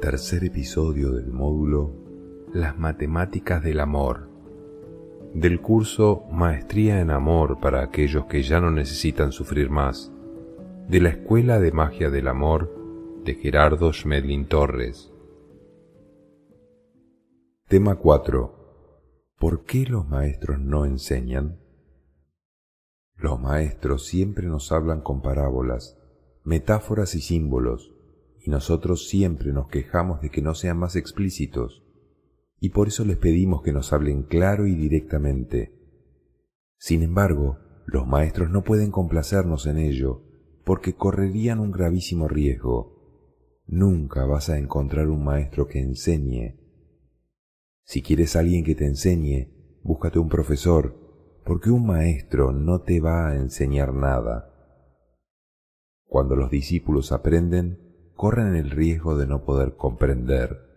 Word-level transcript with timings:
Tercer 0.00 0.44
episodio 0.44 1.12
del 1.12 1.32
módulo 1.32 1.94
Las 2.52 2.78
matemáticas 2.78 3.62
del 3.62 3.80
amor 3.80 4.32
del 5.34 5.60
curso 5.60 6.24
Maestría 6.30 7.00
en 7.00 7.10
Amor 7.10 7.58
para 7.60 7.82
aquellos 7.82 8.26
que 8.26 8.42
ya 8.42 8.60
no 8.60 8.70
necesitan 8.70 9.32
sufrir 9.32 9.70
más 9.70 10.12
de 10.88 11.00
la 11.00 11.08
Escuela 11.08 11.58
de 11.58 11.72
Magia 11.72 12.10
del 12.10 12.28
Amor 12.28 13.22
de 13.24 13.34
Gerardo 13.34 13.92
Schmedlin 13.92 14.46
Torres. 14.46 15.10
Tema 17.68 17.94
4. 17.94 19.34
¿Por 19.38 19.64
qué 19.64 19.86
los 19.86 20.06
maestros 20.06 20.58
no 20.58 20.84
enseñan? 20.84 21.61
Los 23.16 23.40
maestros 23.40 24.06
siempre 24.06 24.46
nos 24.46 24.72
hablan 24.72 25.00
con 25.00 25.22
parábolas, 25.22 25.98
metáforas 26.44 27.14
y 27.14 27.20
símbolos, 27.20 27.92
y 28.44 28.50
nosotros 28.50 29.08
siempre 29.08 29.52
nos 29.52 29.68
quejamos 29.68 30.20
de 30.20 30.30
que 30.30 30.42
no 30.42 30.54
sean 30.54 30.78
más 30.78 30.96
explícitos, 30.96 31.84
y 32.58 32.70
por 32.70 32.88
eso 32.88 33.04
les 33.04 33.16
pedimos 33.16 33.62
que 33.62 33.72
nos 33.72 33.92
hablen 33.92 34.22
claro 34.22 34.66
y 34.66 34.74
directamente. 34.74 35.78
Sin 36.78 37.02
embargo, 37.02 37.58
los 37.86 38.06
maestros 38.06 38.50
no 38.50 38.64
pueden 38.64 38.90
complacernos 38.90 39.66
en 39.66 39.78
ello, 39.78 40.22
porque 40.64 40.94
correrían 40.94 41.60
un 41.60 41.72
gravísimo 41.72 42.28
riesgo. 42.28 43.60
Nunca 43.66 44.24
vas 44.26 44.48
a 44.50 44.58
encontrar 44.58 45.08
un 45.08 45.24
maestro 45.24 45.66
que 45.66 45.80
enseñe. 45.80 46.58
Si 47.84 48.02
quieres 48.02 48.36
alguien 48.36 48.64
que 48.64 48.74
te 48.74 48.86
enseñe, 48.86 49.80
búscate 49.82 50.18
un 50.18 50.28
profesor, 50.28 51.01
porque 51.44 51.70
un 51.70 51.86
maestro 51.86 52.52
no 52.52 52.80
te 52.80 53.00
va 53.00 53.28
a 53.28 53.36
enseñar 53.36 53.92
nada. 53.92 54.50
Cuando 56.06 56.36
los 56.36 56.50
discípulos 56.50 57.10
aprenden, 57.10 57.78
corren 58.14 58.54
el 58.54 58.70
riesgo 58.70 59.16
de 59.16 59.26
no 59.26 59.44
poder 59.44 59.76
comprender. 59.76 60.70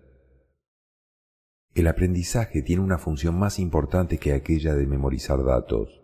El 1.74 1.88
aprendizaje 1.88 2.62
tiene 2.62 2.82
una 2.82 2.98
función 2.98 3.38
más 3.38 3.60
importante 3.60 4.18
que 4.18 4.34
aquella 4.34 4.76
de 4.76 4.88
memorizar 4.88 5.44
datos. 5.44 6.02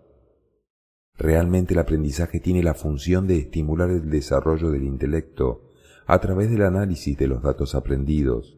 Realmente 1.17 1.73
el 1.73 1.79
aprendizaje 1.79 2.39
tiene 2.39 2.61
la 2.61 2.73
función 2.73 3.25
de 3.27 3.37
estimular 3.37 3.89
el 3.89 4.09
desarrollo 4.09 4.69
del 4.69 4.83
intelecto 4.83 5.71
a 6.05 6.19
través 6.19 6.51
del 6.51 6.63
análisis 6.63 7.17
de 7.17 7.27
los 7.27 7.41
datos 7.41 7.73
aprendidos, 7.73 8.57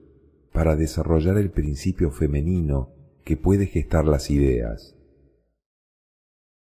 para 0.52 0.76
desarrollar 0.76 1.38
el 1.38 1.52
principio 1.52 2.10
femenino 2.10 2.90
que 3.24 3.38
puede 3.38 3.68
gestar 3.68 4.06
las 4.06 4.32
ideas. 4.32 4.96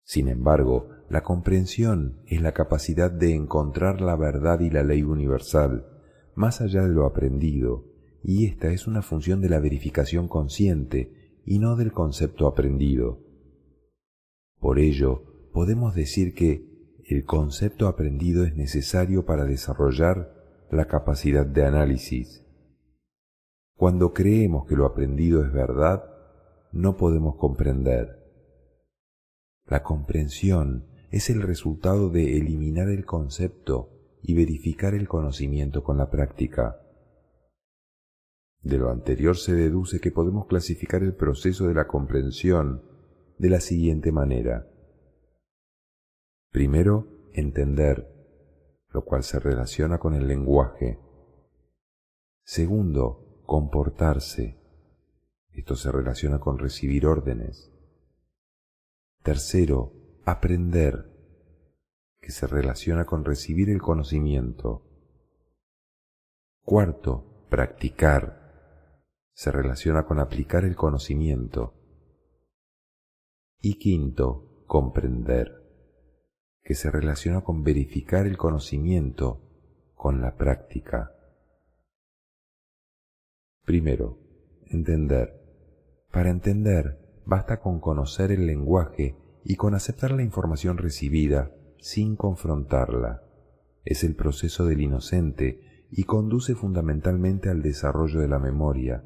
Sin 0.10 0.28
embargo, 0.28 0.90
la 1.08 1.22
comprensión 1.22 2.24
es 2.26 2.42
la 2.42 2.52
capacidad 2.52 3.12
de 3.12 3.36
encontrar 3.36 4.02
la 4.02 4.16
verdad 4.16 4.60
y 4.60 4.72
la 4.72 4.82
ley 4.82 5.04
universal 5.04 5.86
más 6.34 6.62
allá 6.62 6.82
de 6.82 6.90
lo 6.90 7.06
aprendido, 7.06 7.86
y 8.24 8.48
esta 8.48 8.72
es 8.72 8.88
una 8.88 9.04
función 9.04 9.40
de 9.40 9.50
la 9.50 9.60
verificación 9.60 10.28
consciente 10.28 11.42
y 11.46 11.60
no 11.60 11.76
del 11.76 11.92
concepto 11.92 12.48
aprendido. 12.48 13.20
Por 14.60 14.80
ello, 14.80 15.52
podemos 15.54 15.94
decir 15.94 16.34
que 16.34 16.98
el 17.08 17.24
concepto 17.24 17.88
aprendido 17.88 18.46
es 18.46 18.56
necesario 18.56 19.28
para 19.28 19.46
desarrollar 19.46 20.34
la 20.72 20.86
capacidad 20.86 21.46
de 21.46 21.66
análisis. 21.66 22.44
Cuando 23.76 24.12
creemos 24.12 24.66
que 24.66 24.76
lo 24.76 24.88
aprendido 24.88 25.46
es 25.46 25.54
verdad, 25.54 26.04
no 26.72 26.98
podemos 26.98 27.36
comprender. 27.36 28.19
La 29.70 29.84
comprensión 29.84 30.88
es 31.12 31.30
el 31.30 31.44
resultado 31.44 32.10
de 32.10 32.38
eliminar 32.38 32.90
el 32.90 33.06
concepto 33.06 33.92
y 34.24 34.34
verificar 34.34 34.96
el 34.96 35.08
conocimiento 35.08 35.84
con 35.84 35.98
la 35.98 36.10
práctica. 36.10 36.82
De 38.64 38.80
lo 38.80 38.90
anterior 38.90 39.38
se 39.38 39.54
deduce 39.54 40.00
que 40.00 40.10
podemos 40.12 40.48
clasificar 40.48 41.04
el 41.04 41.14
proceso 41.14 41.68
de 41.68 41.76
la 41.76 41.86
comprensión 41.86 42.84
de 43.38 43.50
la 43.50 43.60
siguiente 43.60 44.12
manera. 44.12 44.68
Primero, 46.50 47.30
entender, 47.34 48.12
lo 48.90 49.06
cual 49.06 49.22
se 49.24 49.40
relaciona 49.40 50.00
con 50.00 50.16
el 50.16 50.28
lenguaje. 50.28 50.98
Segundo, 52.44 53.44
comportarse. 53.46 54.58
Esto 55.52 55.76
se 55.76 55.92
relaciona 55.92 56.40
con 56.40 56.58
recibir 56.58 57.06
órdenes. 57.06 57.69
Tercero, 59.30 59.94
aprender, 60.26 61.06
que 62.20 62.32
se 62.32 62.48
relaciona 62.48 63.06
con 63.06 63.24
recibir 63.24 63.70
el 63.70 63.80
conocimiento. 63.80 64.82
Cuarto, 66.64 67.46
practicar, 67.48 68.98
se 69.36 69.52
relaciona 69.52 70.08
con 70.08 70.20
aplicar 70.20 70.66
el 70.66 70.76
conocimiento. 70.76 71.76
Y 73.62 73.78
quinto, 73.78 74.64
comprender 74.66 75.62
que 76.64 76.74
se 76.74 76.90
relaciona 76.90 77.42
con 77.42 77.64
verificar 77.64 78.26
el 78.26 78.36
conocimiento 78.36 79.92
con 79.94 80.22
la 80.22 80.38
práctica. 80.38 81.16
Primero, 83.64 84.18
entender. 84.72 85.40
Para 86.12 86.32
entender, 86.32 87.09
basta 87.30 87.60
con 87.60 87.80
conocer 87.80 88.32
el 88.32 88.48
lenguaje 88.48 89.16
y 89.46 89.56
con 89.56 89.76
aceptar 89.76 90.12
la 90.12 90.24
información 90.24 90.78
recibida 90.78 91.56
sin 91.78 92.16
confrontarla. 92.16 93.24
Es 93.86 94.04
el 94.04 94.16
proceso 94.16 94.66
del 94.66 94.82
inocente 94.82 95.86
y 95.92 96.04
conduce 96.04 96.56
fundamentalmente 96.56 97.50
al 97.50 97.62
desarrollo 97.62 98.20
de 98.20 98.28
la 98.28 98.40
memoria, 98.40 99.04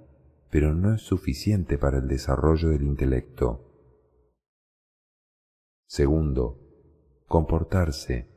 pero 0.49 0.73
no 0.73 0.93
es 0.93 1.01
suficiente 1.01 1.77
para 1.77 1.97
el 1.97 2.07
desarrollo 2.07 2.69
del 2.69 2.83
intelecto. 2.83 3.69
Segundo, 5.85 6.63
Comportarse. 7.27 8.27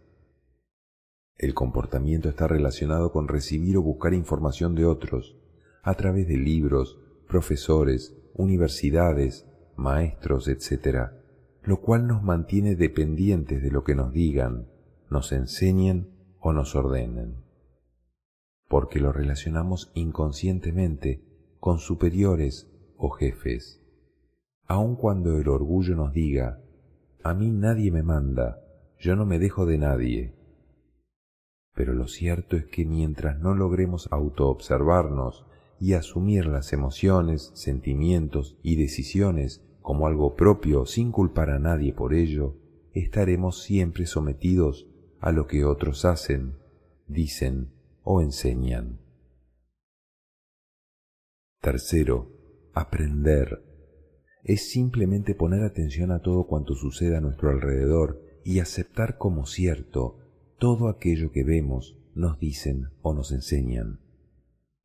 El 1.36 1.52
comportamiento 1.52 2.30
está 2.30 2.48
relacionado 2.48 3.12
con 3.12 3.28
recibir 3.28 3.76
o 3.76 3.82
buscar 3.82 4.14
información 4.14 4.74
de 4.74 4.86
otros 4.86 5.36
a 5.82 5.92
través 5.94 6.26
de 6.26 6.38
libros, 6.38 6.98
profesores, 7.28 8.16
universidades, 8.32 9.45
maestros, 9.76 10.48
etc., 10.48 11.10
lo 11.62 11.80
cual 11.80 12.06
nos 12.06 12.22
mantiene 12.22 12.76
dependientes 12.76 13.62
de 13.62 13.70
lo 13.70 13.84
que 13.84 13.94
nos 13.94 14.12
digan, 14.12 14.68
nos 15.10 15.32
enseñen 15.32 16.08
o 16.40 16.52
nos 16.52 16.74
ordenen, 16.74 17.36
porque 18.68 19.00
lo 19.00 19.12
relacionamos 19.12 19.90
inconscientemente 19.94 21.22
con 21.60 21.78
superiores 21.78 22.70
o 22.96 23.10
jefes, 23.10 23.82
aun 24.66 24.96
cuando 24.96 25.38
el 25.38 25.48
orgullo 25.48 25.96
nos 25.96 26.12
diga, 26.12 26.60
a 27.22 27.34
mí 27.34 27.50
nadie 27.50 27.90
me 27.90 28.02
manda, 28.02 28.62
yo 28.98 29.16
no 29.16 29.26
me 29.26 29.38
dejo 29.38 29.66
de 29.66 29.78
nadie. 29.78 30.34
Pero 31.74 31.92
lo 31.92 32.08
cierto 32.08 32.56
es 32.56 32.66
que 32.66 32.84
mientras 32.84 33.38
no 33.38 33.54
logremos 33.54 34.08
autoobservarnos 34.10 35.44
y 35.78 35.92
asumir 35.92 36.46
las 36.46 36.72
emociones, 36.72 37.50
sentimientos 37.54 38.58
y 38.62 38.76
decisiones 38.76 39.62
como 39.82 40.06
algo 40.06 40.34
propio 40.34 40.86
sin 40.86 41.12
culpar 41.12 41.50
a 41.50 41.58
nadie 41.58 41.92
por 41.92 42.14
ello, 42.14 42.56
estaremos 42.92 43.62
siempre 43.62 44.06
sometidos 44.06 44.88
a 45.20 45.32
lo 45.32 45.46
que 45.46 45.64
otros 45.64 46.04
hacen, 46.04 46.54
dicen 47.06 47.72
o 48.02 48.20
enseñan. 48.20 49.00
Tercero, 51.60 52.30
aprender. 52.72 53.62
Es 54.44 54.70
simplemente 54.70 55.34
poner 55.34 55.64
atención 55.64 56.12
a 56.12 56.20
todo 56.20 56.46
cuanto 56.46 56.74
sucede 56.74 57.16
a 57.16 57.20
nuestro 57.20 57.50
alrededor 57.50 58.22
y 58.44 58.60
aceptar 58.60 59.18
como 59.18 59.46
cierto 59.46 60.18
todo 60.58 60.88
aquello 60.88 61.32
que 61.32 61.42
vemos, 61.42 61.98
nos 62.14 62.38
dicen 62.38 62.90
o 63.02 63.12
nos 63.12 63.32
enseñan. 63.32 64.05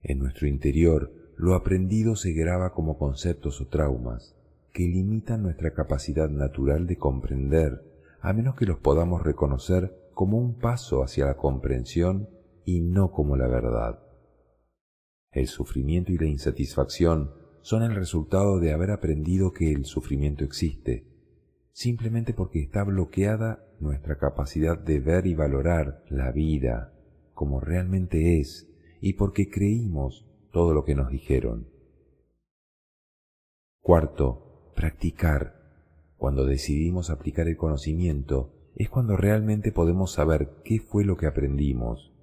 En 0.03 0.19
nuestro 0.19 0.47
interior, 0.47 1.11
lo 1.37 1.55
aprendido 1.55 2.15
se 2.15 2.33
graba 2.33 2.73
como 2.73 2.97
conceptos 2.97 3.61
o 3.61 3.67
traumas 3.67 4.35
que 4.73 4.83
limitan 4.83 5.43
nuestra 5.43 5.73
capacidad 5.73 6.29
natural 6.29 6.87
de 6.87 6.97
comprender, 6.97 7.83
a 8.21 8.33
menos 8.33 8.55
que 8.55 8.65
los 8.65 8.79
podamos 8.79 9.23
reconocer 9.23 9.93
como 10.13 10.37
un 10.37 10.59
paso 10.59 11.03
hacia 11.03 11.25
la 11.25 11.35
comprensión 11.35 12.29
y 12.63 12.79
no 12.79 13.11
como 13.11 13.35
la 13.35 13.47
verdad. 13.47 13.99
El 15.31 15.47
sufrimiento 15.47 16.11
y 16.11 16.17
la 16.17 16.25
insatisfacción 16.25 17.31
son 17.61 17.83
el 17.83 17.95
resultado 17.95 18.59
de 18.59 18.71
haber 18.71 18.91
aprendido 18.91 19.51
que 19.51 19.71
el 19.71 19.85
sufrimiento 19.85 20.43
existe 20.43 21.11
simplemente 21.73 22.33
porque 22.33 22.59
está 22.59 22.83
bloqueada 22.83 23.65
nuestra 23.79 24.17
capacidad 24.17 24.77
de 24.77 24.99
ver 24.99 25.25
y 25.25 25.35
valorar 25.35 26.03
la 26.09 26.31
vida 26.31 26.93
como 27.33 27.59
realmente 27.59 28.39
es 28.39 28.70
y 29.01 29.13
porque 29.13 29.49
creímos 29.49 30.25
todo 30.51 30.73
lo 30.73 30.85
que 30.85 30.95
nos 30.95 31.09
dijeron. 31.09 31.67
Cuarto, 33.81 34.71
practicar. 34.75 35.59
Cuando 36.17 36.45
decidimos 36.45 37.09
aplicar 37.09 37.47
el 37.47 37.57
conocimiento 37.57 38.71
es 38.75 38.89
cuando 38.89 39.17
realmente 39.17 39.71
podemos 39.71 40.13
saber 40.13 40.61
qué 40.63 40.79
fue 40.79 41.03
lo 41.03 41.17
que 41.17 41.25
aprendimos. 41.25 42.13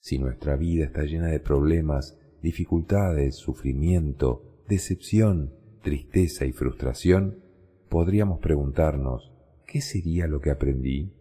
Si 0.00 0.18
nuestra 0.18 0.56
vida 0.56 0.84
está 0.84 1.02
llena 1.04 1.28
de 1.28 1.40
problemas, 1.40 2.20
dificultades, 2.42 3.36
sufrimiento, 3.36 4.62
decepción, 4.68 5.54
tristeza 5.82 6.44
y 6.44 6.52
frustración, 6.52 7.42
podríamos 7.88 8.38
preguntarnos, 8.40 9.32
¿qué 9.66 9.80
sería 9.80 10.26
lo 10.26 10.40
que 10.40 10.50
aprendí? 10.50 11.14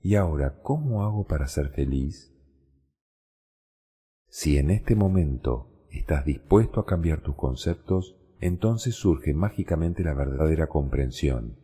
¿Y 0.00 0.16
ahora 0.16 0.60
cómo 0.62 1.04
hago 1.04 1.26
para 1.26 1.46
ser 1.46 1.68
feliz? 1.68 2.33
Si 4.36 4.58
en 4.58 4.70
este 4.72 4.96
momento 4.96 5.68
estás 5.92 6.24
dispuesto 6.24 6.80
a 6.80 6.86
cambiar 6.86 7.20
tus 7.20 7.36
conceptos, 7.36 8.16
entonces 8.40 8.96
surge 8.96 9.32
mágicamente 9.32 10.02
la 10.02 10.12
verdadera 10.12 10.66
comprensión. 10.66 11.56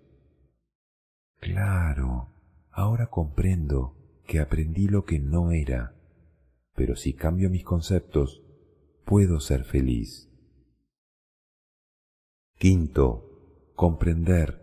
Claro, 1.41 2.29
ahora 2.71 3.09
comprendo 3.09 3.97
que 4.25 4.39
aprendí 4.39 4.87
lo 4.87 5.05
que 5.05 5.19
no 5.19 5.51
era, 5.51 5.97
pero 6.77 6.95
si 6.95 7.13
cambio 7.13 7.51
mis 7.51 7.65
conceptos, 7.65 8.41
puedo 9.05 9.41
ser 9.41 9.65
feliz. 9.65 10.31
Quinto, 12.57 13.73
comprender. 13.75 14.63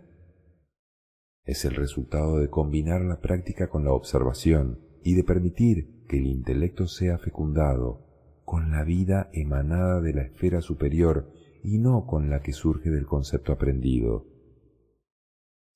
Es 1.44 1.66
el 1.66 1.76
resultado 1.76 2.40
de 2.40 2.50
combinar 2.50 3.02
la 3.02 3.20
práctica 3.20 3.68
con 3.68 3.84
la 3.84 3.92
observación 3.92 4.80
y 5.04 5.16
de 5.16 5.26
permitir 5.26 5.97
que 6.08 6.18
el 6.18 6.28
intelecto 6.28 6.88
sea 6.88 7.18
fecundado 7.18 8.06
con 8.46 8.72
la 8.72 8.84
vida 8.84 9.30
emanada 9.34 10.02
de 10.02 10.14
la 10.14 10.22
esfera 10.24 10.62
superior 10.62 11.30
y 11.64 11.80
no 11.80 12.06
con 12.06 12.30
la 12.30 12.42
que 12.42 12.54
surge 12.54 12.90
del 12.90 13.06
concepto 13.06 13.52
aprendido. 13.52 14.26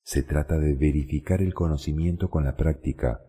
Se 0.02 0.22
trata 0.22 0.58
de 0.58 0.74
verificar 0.74 1.42
el 1.42 1.54
conocimiento 1.54 2.30
con 2.30 2.44
la 2.44 2.56
práctica. 2.56 3.20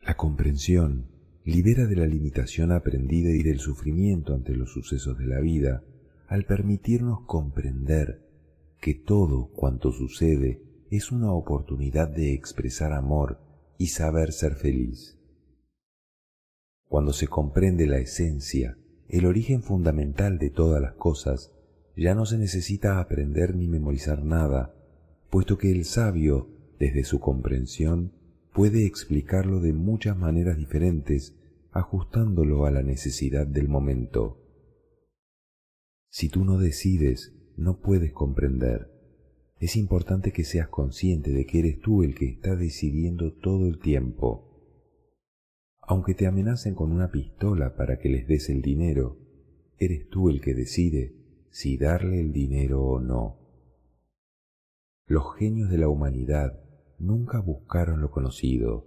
La 0.00 0.16
comprensión 0.16 1.10
libera 1.44 1.86
de 1.86 1.96
la 1.96 2.06
limitación 2.06 2.72
aprendida 2.72 3.30
y 3.30 3.42
del 3.42 3.58
sufrimiento 3.58 4.34
ante 4.34 4.54
los 4.54 4.72
sucesos 4.72 5.18
de 5.18 5.26
la 5.26 5.40
vida 5.40 5.82
al 6.28 6.44
permitirnos 6.46 7.20
comprender 7.26 8.22
que 8.80 8.94
todo 8.94 9.50
cuanto 9.52 9.92
sucede 9.92 10.62
es 10.90 11.10
una 11.10 11.32
oportunidad 11.32 12.08
de 12.08 12.34
expresar 12.34 12.92
amor 12.92 13.40
y 13.78 13.88
saber 13.88 14.32
ser 14.32 14.54
feliz. 14.54 15.18
Cuando 16.94 17.12
se 17.12 17.26
comprende 17.26 17.88
la 17.88 17.98
esencia, 17.98 18.78
el 19.08 19.26
origen 19.26 19.64
fundamental 19.64 20.38
de 20.38 20.48
todas 20.48 20.80
las 20.80 20.92
cosas, 20.92 21.50
ya 21.96 22.14
no 22.14 22.24
se 22.24 22.38
necesita 22.38 23.00
aprender 23.00 23.56
ni 23.56 23.66
memorizar 23.66 24.22
nada, 24.22 24.76
puesto 25.28 25.58
que 25.58 25.72
el 25.72 25.86
sabio, 25.86 26.50
desde 26.78 27.02
su 27.02 27.18
comprensión, 27.18 28.12
puede 28.52 28.86
explicarlo 28.86 29.58
de 29.58 29.72
muchas 29.72 30.16
maneras 30.16 30.56
diferentes, 30.56 31.36
ajustándolo 31.72 32.64
a 32.64 32.70
la 32.70 32.84
necesidad 32.84 33.44
del 33.44 33.66
momento. 33.66 34.38
Si 36.10 36.28
tú 36.28 36.44
no 36.44 36.58
decides, 36.58 37.34
no 37.56 37.80
puedes 37.80 38.12
comprender. 38.12 38.88
Es 39.58 39.74
importante 39.74 40.30
que 40.30 40.44
seas 40.44 40.68
consciente 40.68 41.32
de 41.32 41.44
que 41.44 41.58
eres 41.58 41.80
tú 41.80 42.04
el 42.04 42.14
que 42.14 42.26
está 42.26 42.54
decidiendo 42.54 43.32
todo 43.32 43.66
el 43.66 43.80
tiempo 43.80 44.53
aunque 45.86 46.14
te 46.14 46.26
amenacen 46.26 46.74
con 46.74 46.92
una 46.92 47.10
pistola 47.10 47.76
para 47.76 47.98
que 47.98 48.08
les 48.08 48.26
des 48.26 48.48
el 48.48 48.62
dinero, 48.62 49.18
eres 49.78 50.08
tú 50.08 50.30
el 50.30 50.40
que 50.40 50.54
decide 50.54 51.14
si 51.50 51.76
darle 51.76 52.20
el 52.20 52.32
dinero 52.32 52.82
o 52.82 53.00
no. 53.00 53.38
Los 55.06 55.36
genios 55.36 55.70
de 55.70 55.78
la 55.78 55.88
humanidad 55.88 56.60
nunca 56.98 57.40
buscaron 57.40 58.00
lo 58.00 58.10
conocido. 58.10 58.86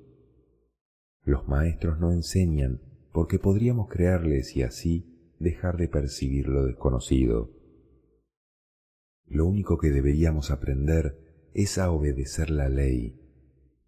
Los 1.23 1.47
maestros 1.47 1.99
no 1.99 2.11
enseñan 2.11 2.81
porque 3.11 3.37
podríamos 3.37 3.87
crearles 3.89 4.55
y 4.55 4.63
así 4.63 5.35
dejar 5.39 5.77
de 5.77 5.87
percibir 5.87 6.47
lo 6.47 6.65
desconocido. 6.65 7.51
Lo 9.25 9.45
único 9.45 9.77
que 9.77 9.91
deberíamos 9.91 10.51
aprender 10.51 11.49
es 11.53 11.77
a 11.77 11.91
obedecer 11.91 12.49
la 12.49 12.69
ley 12.69 13.26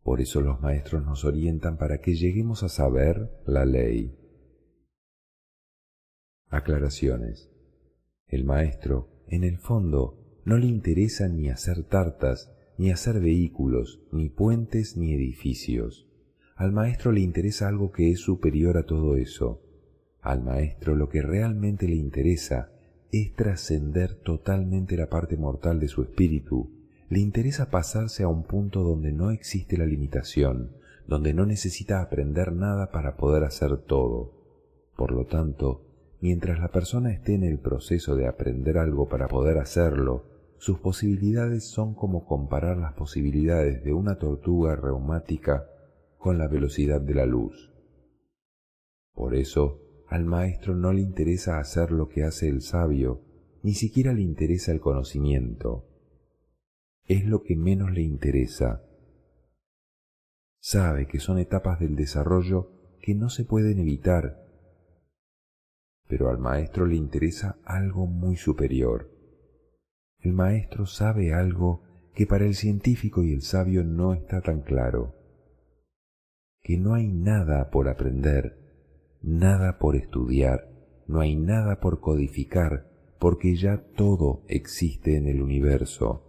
por 0.10 0.22
eso 0.22 0.42
los 0.42 0.60
maestros 0.60 1.06
nos 1.06 1.24
orientan 1.24 1.78
para 1.78 2.00
que 2.00 2.16
lleguemos 2.16 2.64
a 2.64 2.68
saber 2.68 3.30
la 3.46 3.64
ley. 3.64 4.18
Aclaraciones. 6.48 7.52
El 8.26 8.44
maestro, 8.44 9.24
en 9.28 9.44
el 9.44 9.60
fondo, 9.60 10.42
no 10.46 10.58
le 10.58 10.66
interesa 10.66 11.28
ni 11.28 11.52
hacer 11.52 11.84
tartas, 11.84 12.52
ni 12.80 12.90
hacer 12.90 13.20
vehículos, 13.20 14.02
ni 14.12 14.30
puentes, 14.30 14.98
ni 14.98 15.14
edificios. 15.14 16.10
Al 16.56 16.72
maestro 16.72 17.12
le 17.12 17.22
interesa 17.22 17.68
algo 17.68 17.92
que 17.92 18.10
es 18.10 18.20
superior 18.20 18.80
a 18.80 18.88
todo 18.88 19.16
eso. 19.16 19.62
Al 20.22 20.42
maestro 20.42 20.96
lo 20.96 21.08
que 21.08 21.22
realmente 21.22 21.88
le 21.88 21.98
interesa 21.98 22.72
es 23.12 23.36
trascender 23.36 24.16
totalmente 24.16 24.98
la 24.98 25.08
parte 25.08 25.38
mortal 25.38 25.80
de 25.80 25.88
su 25.88 26.02
espíritu 26.02 26.79
le 27.10 27.20
interesa 27.20 27.72
pasarse 27.72 28.22
a 28.22 28.28
un 28.28 28.44
punto 28.44 28.84
donde 28.84 29.12
no 29.12 29.32
existe 29.32 29.78
la 29.78 29.86
limitación, 29.88 30.76
donde 31.08 31.34
no 31.34 31.48
necesita 31.48 32.02
aprender 32.02 32.54
nada 32.54 32.92
para 32.92 33.18
poder 33.18 33.44
hacer 33.44 33.78
todo. 33.78 34.32
Por 34.96 35.12
lo 35.12 35.26
tanto, 35.26 35.82
mientras 36.22 36.60
la 36.60 36.68
persona 36.68 37.12
esté 37.12 37.34
en 37.34 37.44
el 37.44 37.58
proceso 37.58 38.16
de 38.16 38.28
aprender 38.28 38.78
algo 38.78 39.10
para 39.10 39.28
poder 39.28 39.58
hacerlo, 39.58 40.26
sus 40.60 40.78
posibilidades 40.78 41.68
son 41.68 41.96
como 41.96 42.28
comparar 42.28 42.78
las 42.78 42.94
posibilidades 42.94 43.84
de 43.84 43.92
una 43.92 44.20
tortuga 44.20 44.76
reumática 44.76 45.68
con 46.20 46.38
la 46.38 46.48
velocidad 46.48 47.02
de 47.02 47.16
la 47.16 47.26
luz. 47.26 47.74
Por 49.16 49.34
eso, 49.34 49.82
al 50.10 50.26
maestro 50.26 50.76
no 50.76 50.94
le 50.94 51.02
interesa 51.02 51.58
hacer 51.58 51.92
lo 51.92 52.08
que 52.08 52.24
hace 52.24 52.50
el 52.50 52.62
sabio, 52.62 53.22
ni 53.64 53.74
siquiera 53.74 54.14
le 54.14 54.22
interesa 54.22 54.72
el 54.72 54.80
conocimiento 54.80 55.89
es 57.10 57.26
lo 57.26 57.42
que 57.42 57.56
menos 57.56 57.92
le 57.92 58.04
interesa. 58.04 58.84
Sabe 60.62 61.08
que 61.08 61.20
son 61.20 61.40
etapas 61.40 61.80
del 61.80 61.96
desarrollo 61.96 62.72
que 63.02 63.16
no 63.16 63.30
se 63.30 63.46
pueden 63.46 63.80
evitar, 63.80 64.46
pero 66.08 66.30
al 66.30 66.38
maestro 66.38 66.86
le 66.86 66.96
interesa 66.96 67.58
algo 67.66 68.06
muy 68.06 68.36
superior. 68.36 69.10
El 70.20 70.34
maestro 70.34 70.86
sabe 70.86 71.34
algo 71.34 71.82
que 72.14 72.28
para 72.28 72.46
el 72.46 72.54
científico 72.54 73.24
y 73.24 73.34
el 73.34 73.42
sabio 73.42 73.84
no 73.84 74.14
está 74.14 74.42
tan 74.42 74.62
claro, 74.62 75.16
que 76.62 76.78
no 76.78 76.94
hay 76.94 77.08
nada 77.08 77.72
por 77.72 77.88
aprender, 77.90 79.18
nada 79.24 79.80
por 79.80 79.96
estudiar, 79.96 80.70
no 81.08 81.22
hay 81.22 81.36
nada 81.36 81.80
por 81.80 82.02
codificar, 82.02 82.88
porque 83.18 83.56
ya 83.56 83.84
todo 83.96 84.44
existe 84.48 85.18
en 85.18 85.28
el 85.28 85.42
universo. 85.42 86.29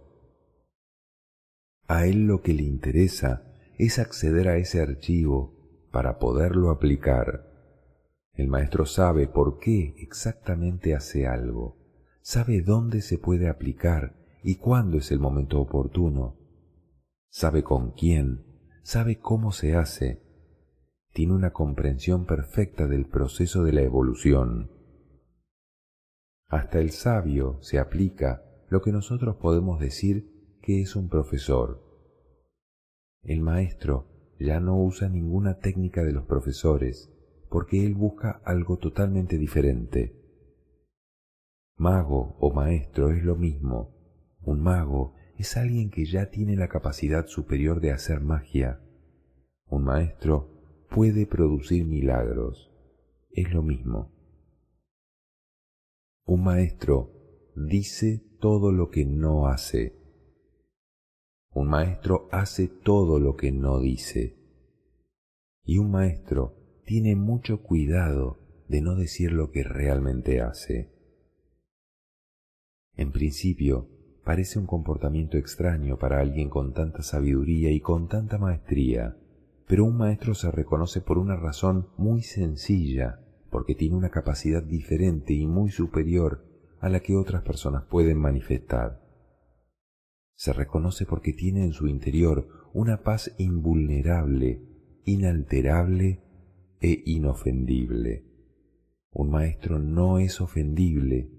A 1.91 2.05
él 2.05 2.25
lo 2.25 2.41
que 2.41 2.53
le 2.53 2.63
interesa 2.63 3.43
es 3.77 3.99
acceder 3.99 4.47
a 4.47 4.55
ese 4.55 4.79
archivo 4.79 5.89
para 5.91 6.19
poderlo 6.19 6.69
aplicar. 6.69 7.51
El 8.31 8.47
maestro 8.47 8.85
sabe 8.85 9.27
por 9.27 9.59
qué 9.59 9.93
exactamente 9.97 10.95
hace 10.95 11.27
algo, 11.27 11.75
sabe 12.21 12.61
dónde 12.61 13.01
se 13.01 13.17
puede 13.17 13.49
aplicar 13.49 14.15
y 14.41 14.55
cuándo 14.55 14.99
es 14.99 15.11
el 15.11 15.19
momento 15.19 15.59
oportuno, 15.59 16.37
sabe 17.27 17.61
con 17.61 17.91
quién, 17.91 18.45
sabe 18.83 19.19
cómo 19.19 19.51
se 19.51 19.75
hace, 19.75 20.21
tiene 21.11 21.33
una 21.33 21.51
comprensión 21.51 22.25
perfecta 22.25 22.87
del 22.87 23.05
proceso 23.05 23.65
de 23.65 23.73
la 23.73 23.81
evolución. 23.81 24.71
Hasta 26.47 26.79
el 26.79 26.91
sabio 26.91 27.57
se 27.61 27.79
aplica 27.79 28.45
lo 28.69 28.81
que 28.81 28.93
nosotros 28.93 29.35
podemos 29.35 29.81
decir 29.81 30.40
que 30.61 30.81
es 30.81 30.95
un 30.95 31.09
profesor. 31.09 31.81
El 33.23 33.41
maestro 33.41 34.07
ya 34.39 34.59
no 34.59 34.81
usa 34.81 35.09
ninguna 35.09 35.59
técnica 35.59 36.03
de 36.03 36.11
los 36.11 36.25
profesores 36.25 37.11
porque 37.49 37.85
él 37.85 37.95
busca 37.95 38.41
algo 38.45 38.77
totalmente 38.77 39.37
diferente. 39.37 40.15
Mago 41.75 42.37
o 42.39 42.53
maestro 42.53 43.11
es 43.11 43.23
lo 43.23 43.35
mismo. 43.35 43.93
Un 44.41 44.61
mago 44.61 45.15
es 45.37 45.57
alguien 45.57 45.89
que 45.89 46.05
ya 46.05 46.29
tiene 46.29 46.55
la 46.55 46.69
capacidad 46.69 47.27
superior 47.27 47.81
de 47.81 47.91
hacer 47.91 48.21
magia. 48.21 48.79
Un 49.65 49.83
maestro 49.83 50.85
puede 50.89 51.25
producir 51.25 51.85
milagros. 51.85 52.71
Es 53.31 53.51
lo 53.53 53.63
mismo. 53.63 54.11
Un 56.25 56.43
maestro 56.43 57.11
dice 57.55 58.23
todo 58.39 58.71
lo 58.71 58.89
que 58.89 59.05
no 59.05 59.47
hace. 59.47 60.00
Un 61.53 61.67
maestro 61.67 62.29
hace 62.31 62.67
todo 62.67 63.19
lo 63.19 63.35
que 63.35 63.51
no 63.51 63.79
dice. 63.79 64.37
Y 65.65 65.79
un 65.79 65.91
maestro 65.91 66.55
tiene 66.85 67.15
mucho 67.15 67.61
cuidado 67.61 68.39
de 68.69 68.81
no 68.81 68.95
decir 68.95 69.33
lo 69.33 69.51
que 69.51 69.63
realmente 69.63 70.41
hace. 70.41 70.89
En 72.95 73.11
principio, 73.11 73.89
parece 74.23 74.59
un 74.59 74.65
comportamiento 74.65 75.37
extraño 75.37 75.97
para 75.97 76.21
alguien 76.21 76.49
con 76.49 76.73
tanta 76.73 77.03
sabiduría 77.03 77.69
y 77.71 77.81
con 77.81 78.07
tanta 78.07 78.37
maestría, 78.37 79.17
pero 79.67 79.83
un 79.83 79.97
maestro 79.97 80.33
se 80.35 80.51
reconoce 80.51 81.01
por 81.01 81.17
una 81.17 81.35
razón 81.35 81.89
muy 81.97 82.21
sencilla, 82.21 83.19
porque 83.49 83.75
tiene 83.75 83.95
una 83.95 84.09
capacidad 84.09 84.63
diferente 84.63 85.33
y 85.33 85.47
muy 85.47 85.69
superior 85.69 86.45
a 86.79 86.87
la 86.87 87.01
que 87.01 87.15
otras 87.15 87.43
personas 87.43 87.83
pueden 87.83 88.17
manifestar. 88.17 89.01
Se 90.41 90.53
reconoce 90.53 91.05
porque 91.05 91.33
tiene 91.33 91.63
en 91.63 91.71
su 91.71 91.85
interior 91.85 92.47
una 92.73 93.03
paz 93.03 93.31
invulnerable, 93.37 94.59
inalterable 95.05 96.23
e 96.79 97.03
inofendible. 97.05 98.25
Un 99.11 99.29
maestro 99.29 99.77
no 99.77 100.17
es 100.17 100.41
ofendible, 100.41 101.29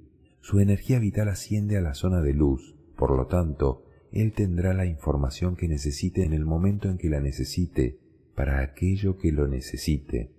su 0.40 0.60
energía 0.60 1.00
vital 1.00 1.30
asciende 1.30 1.76
a 1.76 1.80
la 1.80 1.94
zona 1.94 2.22
de 2.22 2.32
luz, 2.32 2.76
por 2.96 3.16
lo 3.16 3.26
tanto, 3.26 3.86
él 4.12 4.34
tendrá 4.34 4.72
la 4.72 4.86
información 4.86 5.56
que 5.56 5.66
necesite 5.66 6.22
en 6.24 6.32
el 6.32 6.44
momento 6.44 6.88
en 6.88 6.96
que 6.96 7.10
la 7.10 7.20
necesite, 7.20 7.98
para 8.36 8.60
aquello 8.60 9.16
que 9.18 9.32
lo 9.32 9.48
necesite. 9.48 10.30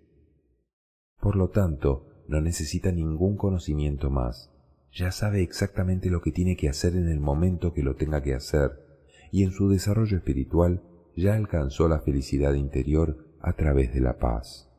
Por 1.20 1.36
lo 1.36 1.50
tanto, 1.50 2.24
no 2.30 2.40
necesita 2.40 2.94
ningún 2.94 3.36
conocimiento 3.36 4.10
más, 4.10 4.53
ya 4.94 5.12
sabe 5.12 5.42
exactamente 5.42 6.10
lo 6.10 6.22
que 6.22 6.32
tiene 6.32 6.56
que 6.56 6.70
hacer 6.70 6.96
en 6.96 7.10
el 7.10 7.20
momento 7.20 7.74
que 7.74 7.82
lo 7.82 7.96
tenga 7.96 8.22
que 8.22 8.34
hacer, 8.34 8.72
y 9.32 9.44
en 9.44 9.52
su 9.52 9.70
desarrollo 9.70 10.18
espiritual 10.18 10.84
ya 11.16 11.36
alcanzó 11.36 11.88
la 11.88 12.00
felicidad 12.00 12.54
interior 12.54 13.36
a 13.42 13.54
través 13.54 13.94
de 13.94 14.02
la 14.02 14.20
paz. 14.20 14.70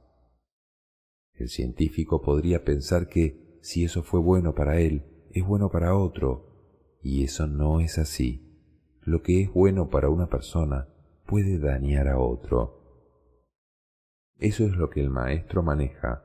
El 1.35 1.49
científico 1.49 2.23
podría 2.23 2.65
pensar 2.65 3.09
que 3.09 3.59
si 3.61 3.85
eso 3.85 4.03
fue 4.03 4.21
bueno 4.21 4.55
para 4.55 4.81
él, 4.81 5.05
es 5.33 5.45
bueno 5.45 5.71
para 5.71 5.97
otro, 5.97 6.99
y 7.03 7.25
eso 7.25 7.47
no 7.47 7.81
es 7.81 7.99
así. 7.99 8.41
Lo 9.03 9.23
que 9.23 9.43
es 9.43 9.53
bueno 9.53 9.91
para 9.91 10.09
una 10.09 10.29
persona 10.29 10.89
puede 11.27 11.59
dañar 11.59 12.09
a 12.09 12.19
otro. 12.19 13.11
Eso 14.39 14.65
es 14.65 14.73
lo 14.77 14.91
que 14.91 15.01
el 15.01 15.11
maestro 15.11 15.63
maneja. 15.63 16.24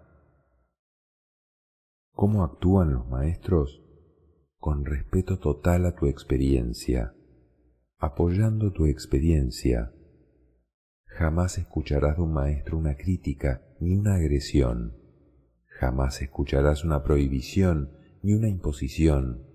¿Cómo 2.20 2.44
actúan 2.44 2.92
los 2.92 3.08
maestros? 3.08 3.82
Con 4.58 4.84
respeto 4.84 5.40
total 5.40 5.86
a 5.86 5.96
tu 5.96 6.06
experiencia, 6.06 7.14
apoyando 7.98 8.74
tu 8.74 8.88
experiencia. 8.88 9.94
Jamás 11.06 11.58
escucharás 11.58 12.18
de 12.18 12.24
un 12.24 12.34
maestro 12.34 12.78
una 12.78 12.98
crítica 12.98 13.62
ni 13.80 13.96
una 13.96 14.16
agresión. 14.16 14.98
Jamás 15.80 16.22
escucharás 16.22 16.84
una 16.84 17.04
prohibición 17.04 17.94
ni 18.22 18.34
una 18.34 18.50
imposición, 18.50 19.46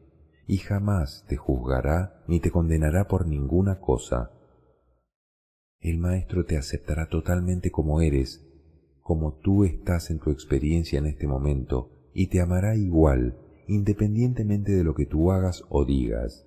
y 0.46 0.56
jamás 0.56 1.26
te 1.28 1.36
juzgará 1.36 2.24
ni 2.28 2.40
te 2.40 2.50
condenará 2.50 3.08
por 3.08 3.26
ninguna 3.26 3.78
cosa. 3.78 4.30
El 5.80 5.98
Maestro 5.98 6.46
te 6.46 6.56
aceptará 6.56 7.10
totalmente 7.10 7.70
como 7.70 8.00
eres, 8.00 8.42
como 9.02 9.34
tú 9.34 9.64
estás 9.64 10.08
en 10.08 10.18
tu 10.18 10.30
experiencia 10.30 10.98
en 10.98 11.04
este 11.04 11.26
momento, 11.26 11.93
y 12.14 12.28
te 12.28 12.40
amará 12.40 12.76
igual, 12.76 13.36
independientemente 13.66 14.72
de 14.72 14.84
lo 14.84 14.94
que 14.94 15.04
tú 15.04 15.32
hagas 15.32 15.64
o 15.68 15.84
digas. 15.84 16.46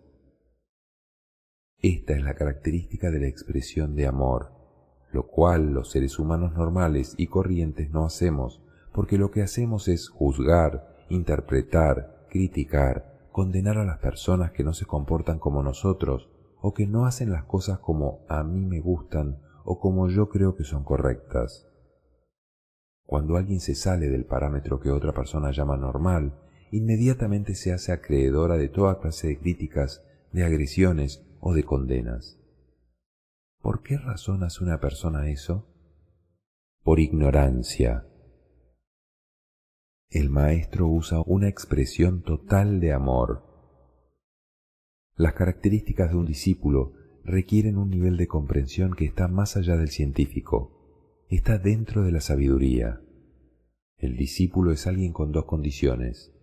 Esta 1.80 2.14
es 2.14 2.24
la 2.24 2.34
característica 2.34 3.12
de 3.12 3.20
la 3.20 3.28
expresión 3.28 3.96
de 3.96 4.08
amor, 4.08 4.52
lo 5.12 5.28
cual 5.28 5.74
los 5.74 5.92
seres 5.92 6.18
humanos 6.18 6.54
normales 6.54 7.14
y 7.18 7.28
corrientes 7.28 7.92
no 7.92 8.06
hacemos, 8.06 8.64
porque 8.94 9.18
lo 9.18 9.30
que 9.30 9.44
hacemos 9.44 9.88
es 9.88 10.10
juzgar, 10.10 11.06
interpretar, 11.10 12.26
criticar, 12.30 13.30
condenar 13.32 13.78
a 13.78 13.86
las 13.86 14.00
personas 14.00 14.52
que 14.52 14.64
no 14.64 14.74
se 14.74 14.86
comportan 14.86 15.38
como 15.38 15.62
nosotros 15.62 16.30
o 16.62 16.74
que 16.74 16.88
no 16.88 17.06
hacen 17.06 17.32
las 17.32 17.44
cosas 17.44 17.80
como 17.80 18.22
a 18.28 18.44
mí 18.44 18.66
me 18.66 18.80
gustan 18.80 19.40
o 19.64 19.80
como 19.80 20.08
yo 20.08 20.30
creo 20.30 20.56
que 20.56 20.64
son 20.64 20.84
correctas. 20.84 21.68
Cuando 23.08 23.38
alguien 23.38 23.62
se 23.62 23.74
sale 23.74 24.10
del 24.10 24.26
parámetro 24.26 24.82
que 24.82 24.92
otra 24.92 25.14
persona 25.14 25.52
llama 25.52 25.78
normal, 25.78 26.38
inmediatamente 26.72 27.56
se 27.56 27.72
hace 27.72 27.94
acreedora 27.94 28.58
de 28.58 28.68
toda 28.68 29.00
clase 29.00 29.30
de 29.30 29.40
críticas, 29.40 30.04
de 30.34 30.44
agresiones 30.44 31.26
o 31.40 31.54
de 31.54 31.64
condenas. 31.64 32.38
¿Por 33.62 33.82
qué 33.82 33.98
razón 33.98 34.44
hace 34.44 34.62
una 34.62 34.82
persona 34.82 35.30
eso? 35.30 35.74
Por 36.84 37.00
ignorancia, 37.00 38.06
el 40.10 40.30
maestro 40.30 40.88
usa 40.88 41.22
una 41.26 41.48
expresión 41.48 42.24
total 42.24 42.82
de 42.82 42.92
amor. 42.92 43.44
Las 45.16 45.34
características 45.34 46.12
de 46.12 46.18
un 46.18 46.26
discípulo 46.26 46.92
requieren 47.24 47.78
un 47.78 47.90
nivel 47.90 48.18
de 48.18 48.28
comprensión 48.28 48.96
que 48.96 49.06
está 49.06 49.30
más 49.30 49.56
allá 49.56 49.78
del 49.78 49.90
científico, 49.90 50.77
está 51.30 51.58
dentro 51.58 52.04
de 52.04 52.12
la 52.12 52.22
sabiduría. 52.22 53.02
El 53.98 54.16
discípulo 54.16 54.72
es 54.72 54.88
alguien 54.88 55.12
con 55.12 55.32
dos 55.32 55.46
condiciones. 55.46 56.34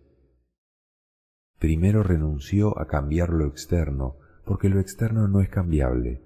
Primero 1.57 2.03
renunció 2.03 2.77
a 2.79 2.87
cambiar 2.87 3.29
lo 3.29 3.47
externo, 3.47 4.17
porque 4.45 4.69
lo 4.69 4.79
externo 4.79 5.27
no 5.27 5.41
es 5.41 5.49
cambiable. 5.49 6.21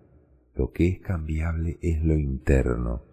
Lo 0.55 0.71
que 0.71 0.87
es 0.87 0.99
cambiable 0.99 1.79
es 1.81 2.03
lo 2.03 2.17
interno. 2.17 3.03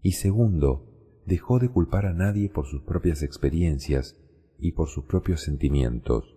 Y 0.00 0.12
segundo, 0.12 1.22
dejó 1.26 1.58
de 1.58 1.68
culpar 1.68 2.06
a 2.06 2.14
nadie 2.14 2.48
por 2.48 2.66
sus 2.66 2.82
propias 2.82 3.22
experiencias 3.22 4.16
y 4.58 4.72
por 4.72 4.88
sus 4.88 5.04
propios 5.04 5.42
sentimientos. 5.42 6.36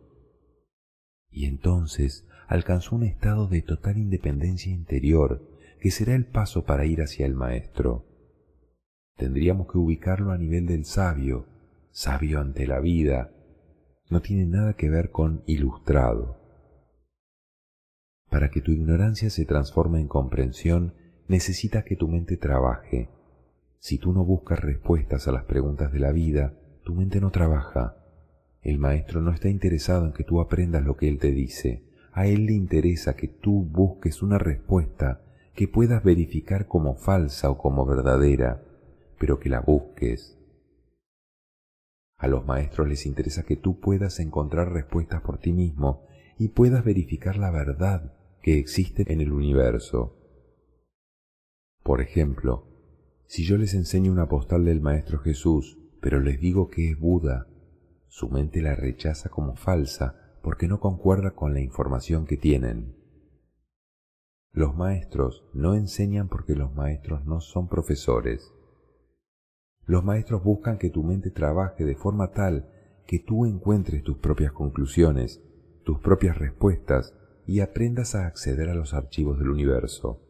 Y 1.29 1.45
entonces 1.45 2.27
alcanzó 2.47 2.97
un 2.97 3.03
estado 3.03 3.47
de 3.47 3.61
total 3.61 3.97
independencia 3.97 4.73
interior 4.73 5.52
que 5.83 5.91
será 5.91 6.15
el 6.15 6.25
paso 6.25 6.63
para 6.63 6.85
ir 6.85 7.01
hacia 7.01 7.25
el 7.25 7.35
Maestro. 7.35 8.05
Tendríamos 9.17 9.69
que 9.69 9.77
ubicarlo 9.77 10.31
a 10.31 10.37
nivel 10.37 10.65
del 10.65 10.85
sabio, 10.85 11.45
sabio 11.91 12.39
ante 12.39 12.65
la 12.67 12.79
vida. 12.79 13.33
No 14.09 14.21
tiene 14.21 14.45
nada 14.45 14.77
que 14.77 14.89
ver 14.89 15.11
con 15.11 15.43
ilustrado. 15.45 16.37
Para 18.29 18.49
que 18.49 18.61
tu 18.61 18.71
ignorancia 18.71 19.29
se 19.29 19.43
transforme 19.43 19.99
en 19.99 20.07
comprensión, 20.07 20.93
necesitas 21.27 21.83
que 21.83 21.97
tu 21.97 22.07
mente 22.07 22.37
trabaje, 22.37 23.09
si 23.77 23.97
tú 23.97 24.13
no 24.13 24.23
buscas 24.23 24.61
respuestas 24.61 25.27
a 25.27 25.33
las 25.33 25.43
preguntas 25.43 25.91
de 25.91 25.99
la 25.99 26.13
vida, 26.13 26.53
tu 26.85 26.95
mente 26.95 27.19
no 27.19 27.29
trabaja. 27.29 27.97
El 28.61 28.79
maestro 28.79 29.19
no 29.19 29.31
está 29.31 29.49
interesado 29.49 30.05
en 30.05 30.13
que 30.13 30.23
tú 30.23 30.39
aprendas 30.39 30.85
lo 30.85 30.95
que 30.95 31.09
él 31.09 31.19
te 31.19 31.33
dice. 31.33 31.83
A 32.13 32.25
él 32.25 32.45
le 32.45 32.53
interesa 32.53 33.17
que 33.17 33.27
tú 33.27 33.65
busques 33.69 34.23
una 34.23 34.37
respuesta 34.37 35.19
que 35.55 35.67
puedas 35.67 36.03
verificar 36.03 36.67
como 36.67 36.95
falsa 36.95 37.49
o 37.49 37.57
como 37.57 37.85
verdadera, 37.85 38.63
pero 39.19 39.39
que 39.39 39.49
la 39.49 39.61
busques. 39.61 40.39
A 42.17 42.27
los 42.27 42.45
maestros 42.45 42.87
les 42.87 43.05
interesa 43.05 43.43
que 43.43 43.55
tú 43.55 43.79
puedas 43.79 44.19
encontrar 44.19 44.71
respuestas 44.71 45.21
por 45.21 45.39
ti 45.39 45.51
mismo 45.51 46.07
y 46.37 46.49
puedas 46.49 46.83
verificar 46.83 47.37
la 47.37 47.51
verdad 47.51 48.13
que 48.41 48.57
existe 48.57 49.11
en 49.11 49.21
el 49.21 49.31
universo. 49.31 50.17
Por 51.83 52.01
ejemplo, 52.01 52.67
si 53.27 53.43
yo 53.43 53.57
les 53.57 53.73
enseño 53.73 54.11
una 54.11 54.29
postal 54.29 54.65
del 54.65 54.81
Maestro 54.81 55.19
Jesús, 55.19 55.77
pero 56.01 56.19
les 56.19 56.39
digo 56.39 56.69
que 56.69 56.91
es 56.91 56.99
Buda, 56.99 57.47
su 58.07 58.29
mente 58.29 58.61
la 58.61 58.75
rechaza 58.75 59.29
como 59.29 59.55
falsa 59.55 60.37
porque 60.41 60.67
no 60.67 60.79
concuerda 60.79 61.31
con 61.31 61.53
la 61.53 61.61
información 61.61 62.25
que 62.25 62.37
tienen. 62.37 63.02
Los 64.53 64.75
maestros 64.75 65.43
no 65.51 65.73
enseñan 65.73 66.29
porque 66.29 66.55
los 66.55 66.75
maestros 66.75 67.25
no 67.25 67.41
son 67.41 67.67
profesores. 67.67 68.53
Los 69.87 70.03
maestros 70.03 70.43
buscan 70.43 70.77
que 70.77 70.91
tu 70.91 71.03
mente 71.03 71.31
trabaje 71.31 71.85
de 71.85 71.95
forma 71.95 72.31
tal 72.31 72.69
que 73.07 73.17
tú 73.17 73.47
encuentres 73.47 74.03
tus 74.03 74.17
propias 74.19 74.51
conclusiones, 74.51 75.41
tus 75.83 75.99
propias 75.99 76.37
respuestas 76.37 77.15
y 77.47 77.61
aprendas 77.61 78.13
a 78.13 78.27
acceder 78.27 78.69
a 78.69 78.75
los 78.75 78.93
archivos 78.93 79.39
del 79.39 79.49
universo. 79.49 80.21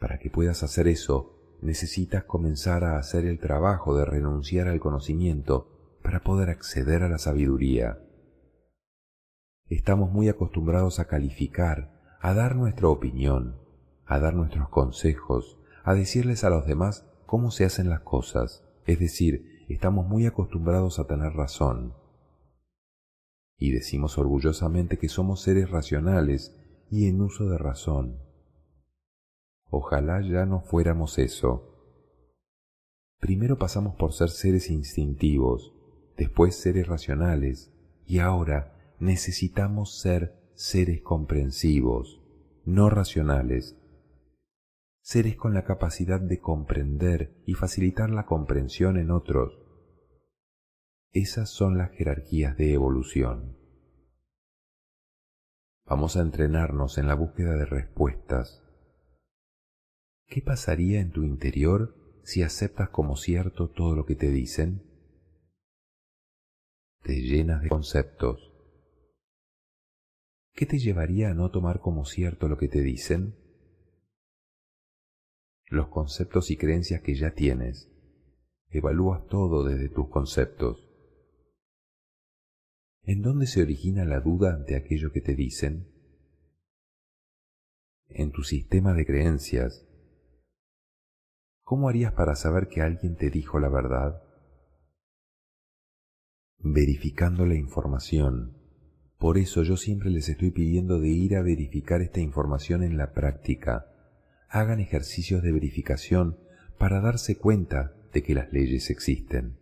Para 0.00 0.18
que 0.18 0.28
puedas 0.28 0.64
hacer 0.64 0.88
eso, 0.88 1.56
necesitas 1.62 2.24
comenzar 2.24 2.82
a 2.82 2.98
hacer 2.98 3.24
el 3.26 3.38
trabajo 3.38 3.96
de 3.96 4.04
renunciar 4.04 4.66
al 4.66 4.80
conocimiento 4.80 5.98
para 6.02 6.24
poder 6.24 6.50
acceder 6.50 7.04
a 7.04 7.08
la 7.08 7.18
sabiduría. 7.18 8.00
Estamos 9.68 10.10
muy 10.10 10.28
acostumbrados 10.28 10.98
a 10.98 11.06
calificar, 11.06 12.01
a 12.22 12.34
dar 12.34 12.54
nuestra 12.54 12.88
opinión, 12.88 13.56
a 14.06 14.20
dar 14.20 14.34
nuestros 14.34 14.68
consejos, 14.68 15.58
a 15.82 15.92
decirles 15.94 16.44
a 16.44 16.50
los 16.50 16.64
demás 16.66 17.04
cómo 17.26 17.50
se 17.50 17.64
hacen 17.64 17.90
las 17.90 18.02
cosas, 18.02 18.64
es 18.86 19.00
decir, 19.00 19.64
estamos 19.68 20.06
muy 20.06 20.26
acostumbrados 20.26 21.00
a 21.00 21.08
tener 21.08 21.32
razón. 21.32 21.94
Y 23.58 23.72
decimos 23.72 24.18
orgullosamente 24.18 24.98
que 24.98 25.08
somos 25.08 25.42
seres 25.42 25.70
racionales 25.70 26.56
y 26.92 27.08
en 27.08 27.20
uso 27.20 27.48
de 27.48 27.58
razón. 27.58 28.20
Ojalá 29.68 30.20
ya 30.20 30.46
no 30.46 30.60
fuéramos 30.60 31.18
eso. 31.18 31.76
Primero 33.18 33.58
pasamos 33.58 33.96
por 33.96 34.12
ser 34.12 34.30
seres 34.30 34.70
instintivos, 34.70 35.74
después 36.16 36.54
seres 36.54 36.86
racionales, 36.86 37.72
y 38.06 38.20
ahora 38.20 38.94
necesitamos 39.00 39.98
ser 40.00 40.41
seres 40.62 41.02
comprensivos, 41.02 42.22
no 42.64 42.88
racionales, 42.88 43.76
seres 45.00 45.34
con 45.34 45.54
la 45.54 45.64
capacidad 45.64 46.20
de 46.20 46.38
comprender 46.38 47.42
y 47.44 47.54
facilitar 47.54 48.10
la 48.10 48.26
comprensión 48.26 48.96
en 48.96 49.10
otros. 49.10 49.58
Esas 51.10 51.50
son 51.50 51.78
las 51.78 51.90
jerarquías 51.90 52.56
de 52.56 52.74
evolución. 52.74 53.58
Vamos 55.84 56.16
a 56.16 56.20
entrenarnos 56.20 56.96
en 56.96 57.08
la 57.08 57.16
búsqueda 57.16 57.56
de 57.56 57.64
respuestas. 57.64 58.62
¿Qué 60.28 60.42
pasaría 60.42 61.00
en 61.00 61.10
tu 61.10 61.24
interior 61.24 62.20
si 62.22 62.44
aceptas 62.44 62.88
como 62.90 63.16
cierto 63.16 63.68
todo 63.68 63.96
lo 63.96 64.06
que 64.06 64.14
te 64.14 64.30
dicen? 64.30 64.80
Te 67.02 67.20
llenas 67.20 67.62
de 67.62 67.68
conceptos. 67.68 68.51
¿Qué 70.54 70.66
te 70.66 70.78
llevaría 70.78 71.30
a 71.30 71.34
no 71.34 71.50
tomar 71.50 71.80
como 71.80 72.04
cierto 72.04 72.48
lo 72.48 72.58
que 72.58 72.68
te 72.68 72.82
dicen? 72.82 73.36
Los 75.66 75.88
conceptos 75.88 76.50
y 76.50 76.56
creencias 76.56 77.00
que 77.00 77.14
ya 77.14 77.34
tienes. 77.34 77.90
Evalúas 78.68 79.26
todo 79.26 79.64
desde 79.64 79.88
tus 79.88 80.08
conceptos. 80.08 80.88
¿En 83.02 83.22
dónde 83.22 83.46
se 83.46 83.62
origina 83.62 84.04
la 84.04 84.20
duda 84.20 84.54
ante 84.54 84.76
aquello 84.76 85.10
que 85.10 85.22
te 85.22 85.34
dicen? 85.34 85.88
En 88.08 88.30
tu 88.30 88.42
sistema 88.42 88.92
de 88.92 89.06
creencias. 89.06 89.88
¿Cómo 91.62 91.88
harías 91.88 92.12
para 92.12 92.36
saber 92.36 92.68
que 92.68 92.82
alguien 92.82 93.16
te 93.16 93.30
dijo 93.30 93.58
la 93.58 93.70
verdad? 93.70 94.22
Verificando 96.58 97.46
la 97.46 97.54
información. 97.54 98.61
Por 99.22 99.38
eso 99.38 99.62
yo 99.62 99.76
siempre 99.76 100.10
les 100.10 100.28
estoy 100.28 100.50
pidiendo 100.50 100.98
de 100.98 101.10
ir 101.10 101.36
a 101.36 101.42
verificar 101.42 102.02
esta 102.02 102.18
información 102.18 102.82
en 102.82 102.96
la 102.96 103.12
práctica. 103.12 103.86
Hagan 104.48 104.80
ejercicios 104.80 105.44
de 105.44 105.52
verificación 105.52 106.40
para 106.76 107.00
darse 107.00 107.38
cuenta 107.38 107.94
de 108.12 108.24
que 108.24 108.34
las 108.34 108.52
leyes 108.52 108.90
existen. 108.90 109.60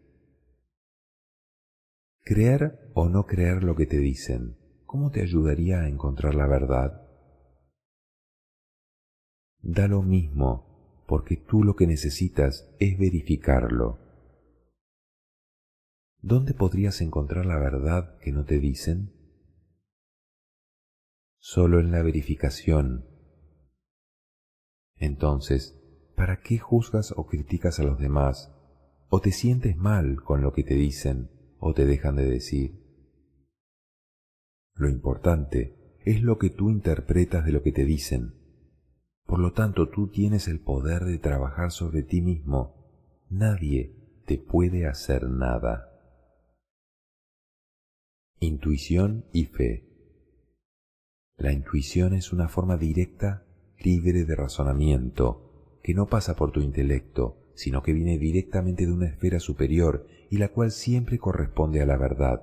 Creer 2.25 2.91
o 2.95 3.11
no 3.11 3.27
creer 3.27 3.63
lo 3.63 3.77
que 3.77 3.85
te 3.85 3.99
dicen, 3.99 4.57
¿cómo 4.87 5.11
te 5.11 5.21
ayudaría 5.21 5.81
a 5.81 5.89
encontrar 5.89 6.35
la 6.35 6.47
verdad? 6.47 7.03
Da 9.61 9.89
lo 9.89 10.01
mismo, 10.01 11.05
porque 11.07 11.37
tú 11.37 11.65
lo 11.65 11.77
que 11.77 11.87
necesitas 11.87 12.75
es 12.79 12.99
verificarlo. 12.99 13.99
¿Dónde 16.23 16.55
podrías 16.55 17.03
encontrar 17.03 17.45
la 17.45 17.59
verdad 17.59 18.17
que 18.21 18.33
no 18.33 18.47
te 18.47 18.59
dicen? 18.59 19.20
Solo 21.41 21.81
en 21.81 21.91
la 21.91 22.03
verificación. 22.03 23.05
Entonces, 24.97 25.77
¿para 26.15 26.41
qué 26.41 26.59
juzgas 26.59 27.13
o 27.17 27.27
criticas 27.27 27.81
a 27.81 27.83
los 27.83 27.99
demás 27.99 28.55
o 29.09 29.21
te 29.21 29.33
sientes 29.33 29.77
mal 29.77 30.23
con 30.23 30.41
lo 30.41 30.53
que 30.53 30.63
te 30.63 30.75
dicen? 30.75 31.41
o 31.61 31.75
te 31.75 31.87
dejan 31.87 32.17
de 32.17 32.25
decir. 32.25 32.81
Lo 34.75 34.89
importante 34.89 35.99
es 36.05 36.23
lo 36.23 36.39
que 36.39 36.51
tú 36.51 36.71
interpretas 36.71 37.45
de 37.45 37.53
lo 37.53 37.63
que 37.63 37.71
te 37.71 37.85
dicen. 37.85 38.35
Por 39.27 39.39
lo 39.39 39.53
tanto, 39.53 39.91
tú 39.91 40.09
tienes 40.09 40.49
el 40.49 40.61
poder 40.61 41.05
de 41.05 41.19
trabajar 41.19 41.71
sobre 41.71 42.03
ti 42.03 42.23
mismo. 42.23 43.25
Nadie 43.29 44.23
te 44.27 44.39
puede 44.39 44.87
hacer 44.87 45.29
nada. 45.29 45.87
Intuición 48.41 49.27
y 49.33 49.45
fe. 49.45 49.90
La 51.41 51.53
intuición 51.53 52.13
es 52.13 52.35
una 52.35 52.49
forma 52.49 52.77
directa, 52.77 53.47
libre 53.79 54.27
de 54.27 54.37
razonamiento, 54.37 55.79
que 55.83 55.95
no 55.95 56.07
pasa 56.07 56.37
por 56.37 56.53
tu 56.53 56.61
intelecto, 56.61 57.39
sino 57.55 57.83
que 57.83 57.95
viene 57.95 58.19
directamente 58.19 58.85
de 58.85 58.93
una 58.93 59.07
esfera 59.07 59.41
superior 59.41 60.07
y 60.29 60.37
la 60.37 60.49
cual 60.49 60.71
siempre 60.71 61.19
corresponde 61.19 61.81
a 61.81 61.87
la 61.87 61.97
verdad. 61.97 62.43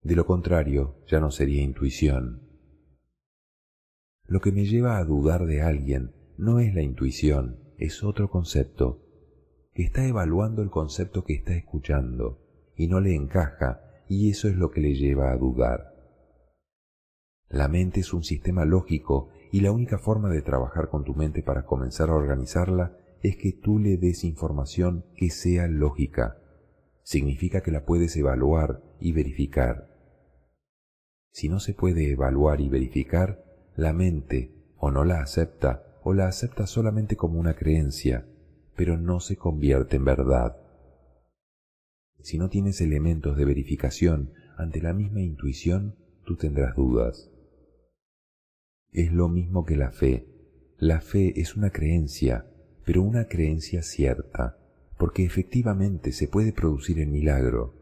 De 0.00 0.16
lo 0.16 0.24
contrario, 0.24 1.04
ya 1.06 1.20
no 1.20 1.30
sería 1.30 1.62
intuición. 1.62 2.48
Lo 4.26 4.40
que 4.40 4.52
me 4.52 4.64
lleva 4.64 4.96
a 4.96 5.04
dudar 5.04 5.44
de 5.44 5.60
alguien 5.60 6.12
no 6.38 6.60
es 6.60 6.74
la 6.74 6.80
intuición, 6.80 7.58
es 7.76 8.02
otro 8.02 8.30
concepto, 8.30 9.02
está 9.74 10.06
evaluando 10.06 10.62
el 10.62 10.70
concepto 10.70 11.24
que 11.24 11.34
está 11.34 11.54
escuchando 11.54 12.40
y 12.74 12.86
no 12.86 13.00
le 13.00 13.14
encaja 13.14 13.82
y 14.08 14.30
eso 14.30 14.48
es 14.48 14.56
lo 14.56 14.70
que 14.70 14.80
le 14.80 14.94
lleva 14.94 15.30
a 15.30 15.36
dudar. 15.36 15.91
La 17.52 17.68
mente 17.68 18.00
es 18.00 18.14
un 18.14 18.24
sistema 18.24 18.64
lógico 18.64 19.28
y 19.52 19.60
la 19.60 19.72
única 19.72 19.98
forma 19.98 20.30
de 20.30 20.40
trabajar 20.40 20.88
con 20.88 21.04
tu 21.04 21.14
mente 21.14 21.42
para 21.42 21.66
comenzar 21.66 22.08
a 22.08 22.14
organizarla 22.14 22.96
es 23.20 23.36
que 23.36 23.52
tú 23.52 23.78
le 23.78 23.98
des 23.98 24.24
información 24.24 25.04
que 25.16 25.28
sea 25.28 25.68
lógica. 25.68 26.38
Significa 27.02 27.62
que 27.62 27.70
la 27.70 27.84
puedes 27.84 28.16
evaluar 28.16 28.82
y 29.00 29.12
verificar. 29.12 29.90
Si 31.30 31.50
no 31.50 31.60
se 31.60 31.74
puede 31.74 32.10
evaluar 32.10 32.62
y 32.62 32.70
verificar, 32.70 33.44
la 33.76 33.92
mente 33.92 34.54
o 34.78 34.90
no 34.90 35.04
la 35.04 35.20
acepta 35.20 35.98
o 36.02 36.14
la 36.14 36.28
acepta 36.28 36.66
solamente 36.66 37.16
como 37.16 37.38
una 37.38 37.54
creencia, 37.54 38.26
pero 38.76 38.96
no 38.96 39.20
se 39.20 39.36
convierte 39.36 39.96
en 39.96 40.06
verdad. 40.06 40.56
Si 42.22 42.38
no 42.38 42.48
tienes 42.48 42.80
elementos 42.80 43.36
de 43.36 43.44
verificación 43.44 44.32
ante 44.56 44.80
la 44.80 44.94
misma 44.94 45.20
intuición, 45.20 45.96
tú 46.24 46.36
tendrás 46.36 46.74
dudas. 46.76 47.31
Es 48.92 49.10
lo 49.10 49.28
mismo 49.28 49.64
que 49.64 49.76
la 49.76 49.90
fe. 49.90 50.28
La 50.76 51.00
fe 51.00 51.40
es 51.40 51.56
una 51.56 51.70
creencia, 51.70 52.46
pero 52.84 53.02
una 53.02 53.26
creencia 53.26 53.82
cierta, 53.82 54.58
porque 54.98 55.24
efectivamente 55.24 56.12
se 56.12 56.28
puede 56.28 56.52
producir 56.52 56.98
el 57.00 57.08
milagro. 57.08 57.74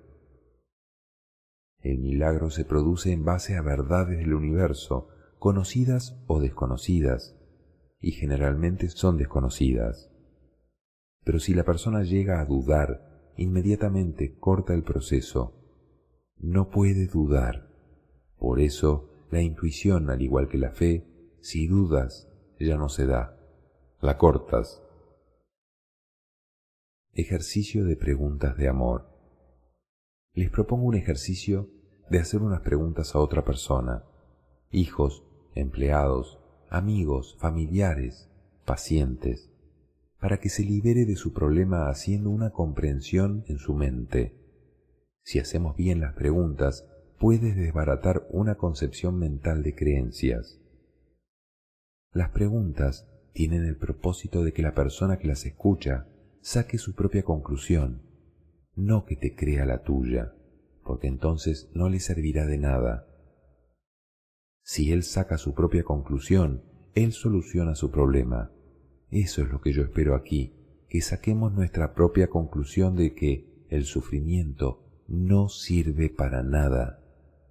El 1.81 1.99
milagro 1.99 2.51
se 2.51 2.64
produce 2.64 3.11
en 3.11 3.25
base 3.25 3.57
a 3.57 3.62
verdades 3.62 4.18
del 4.18 4.35
universo, 4.35 5.09
conocidas 5.40 6.23
o 6.29 6.40
desconocidas, 6.40 7.37
y 7.99 8.12
generalmente 8.12 8.88
son 8.88 9.16
desconocidas. 9.16 10.12
Pero 11.25 11.40
si 11.40 11.55
la 11.55 11.64
persona 11.64 12.05
llega 12.05 12.40
a 12.40 12.44
dudar, 12.44 13.33
inmediatamente 13.37 14.38
corta 14.38 14.75
el 14.75 14.85
proceso. 14.85 15.57
No 16.37 16.70
puede 16.70 17.07
dudar. 17.07 17.68
Por 18.38 18.61
eso, 18.61 19.10
la 19.31 19.40
intuición, 19.40 20.11
al 20.11 20.23
igual 20.23 20.49
que 20.49 20.59
la 20.59 20.71
fe, 20.71 21.07
si 21.40 21.66
dudas, 21.66 22.29
ya 22.59 22.77
no 22.77 22.88
se 22.88 23.07
da. 23.07 23.37
La 24.01 24.19
cortas 24.19 24.83
Ejercicio 27.12 27.85
de 27.85 27.97
preguntas 27.97 28.57
de 28.57 28.69
amor. 28.69 29.09
Les 30.33 30.49
propongo 30.49 30.85
un 30.87 30.95
ejercicio 30.95 31.69
de 32.09 32.19
hacer 32.19 32.40
unas 32.40 32.61
preguntas 32.61 33.14
a 33.14 33.19
otra 33.19 33.45
persona, 33.45 34.05
hijos, 34.71 35.25
empleados, 35.55 36.38
amigos, 36.69 37.37
familiares, 37.40 38.31
pacientes, 38.64 39.51
para 40.21 40.38
que 40.38 40.49
se 40.51 40.62
libere 40.62 41.05
de 41.05 41.16
su 41.16 41.33
problema 41.33 41.88
haciendo 41.88 42.31
una 42.31 42.51
comprensión 42.51 43.45
en 43.49 43.59
su 43.59 43.75
mente. 43.75 44.37
Si 45.23 45.40
hacemos 45.40 45.77
bien 45.77 46.01
las 46.01 46.14
preguntas, 46.14 46.87
puedes 47.20 47.54
desbaratar 47.54 48.26
una 48.30 48.54
concepción 48.54 49.18
mental 49.18 49.62
de 49.62 49.74
creencias. 49.74 50.59
Las 52.14 52.30
preguntas 52.30 53.06
tienen 53.35 53.66
el 53.66 53.76
propósito 53.76 54.42
de 54.42 54.54
que 54.54 54.62
la 54.62 54.74
persona 54.74 55.18
que 55.18 55.28
las 55.28 55.44
escucha 55.44 56.09
saque 56.40 56.78
su 56.78 56.94
propia 56.94 57.22
conclusión, 57.22 58.00
no 58.74 59.04
que 59.04 59.16
te 59.16 59.35
crea 59.37 59.66
la 59.66 59.83
tuya, 59.83 60.33
porque 60.83 61.09
entonces 61.09 61.70
no 61.74 61.90
le 61.90 62.00
servirá 62.00 62.46
de 62.46 62.56
nada. 62.56 63.06
Si 64.62 64.90
él 64.90 65.02
saca 65.02 65.37
su 65.37 65.52
propia 65.52 65.85
conclusión, 65.85 66.64
él 66.94 67.12
soluciona 67.12 67.74
su 67.74 67.90
problema. 67.90 68.50
Eso 69.11 69.42
es 69.42 69.50
lo 69.50 69.61
que 69.61 69.72
yo 69.72 69.83
espero 69.83 70.14
aquí, 70.14 70.54
que 70.88 71.02
saquemos 71.02 71.52
nuestra 71.52 71.92
propia 71.92 72.28
conclusión 72.28 72.96
de 72.96 73.14
que 73.14 73.66
el 73.68 73.85
sufrimiento 73.85 75.04
no 75.06 75.50
sirve 75.50 76.09
para 76.09 76.42
nada, 76.42 77.00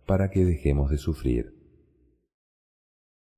para 0.10 0.32
que 0.32 0.44
dejemos 0.44 0.90
de 0.90 0.98
sufrir. 0.98 1.54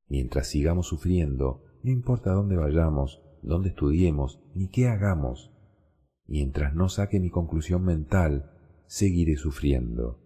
Mientras 0.08 0.48
sigamos 0.48 0.88
sufriendo, 0.88 1.66
no 1.84 1.92
importa 1.92 2.32
dónde 2.32 2.56
vayamos, 2.56 3.22
dónde 3.42 3.68
estudiemos, 3.68 4.42
ni 4.56 4.70
qué 4.70 4.88
hagamos. 4.88 5.52
Mientras 6.28 6.74
no 6.74 6.88
saque 6.88 7.20
mi 7.20 7.30
conclusión 7.30 7.84
mental, 7.84 8.54
seguiré 8.88 9.36
sufriendo. 9.36 10.22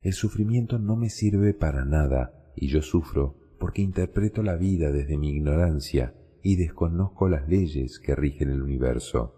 El 0.00 0.14
sufrimiento 0.14 0.78
no 0.78 0.96
me 0.96 1.10
sirve 1.10 1.52
para 1.52 1.84
nada 1.84 2.50
y 2.56 2.68
yo 2.68 2.80
sufro 2.80 3.56
porque 3.60 3.82
interpreto 3.82 4.42
la 4.42 4.56
vida 4.56 4.90
desde 4.90 5.18
mi 5.18 5.32
ignorancia 5.36 6.14
y 6.42 6.56
desconozco 6.56 7.28
las 7.28 7.46
leyes 7.46 7.98
que 7.98 8.14
rigen 8.14 8.48
el 8.48 8.62
universo. 8.62 9.34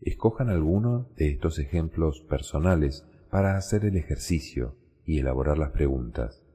Escojan 0.00 0.48
alguno 0.48 1.12
de 1.16 1.28
estos 1.28 1.60
ejemplos 1.60 2.26
personales 2.28 3.06
para 3.34 3.56
hacer 3.56 3.84
el 3.84 3.96
ejercicio 3.96 4.76
y 5.04 5.18
elaborar 5.18 5.58
las 5.58 5.72
preguntas. 5.72 6.46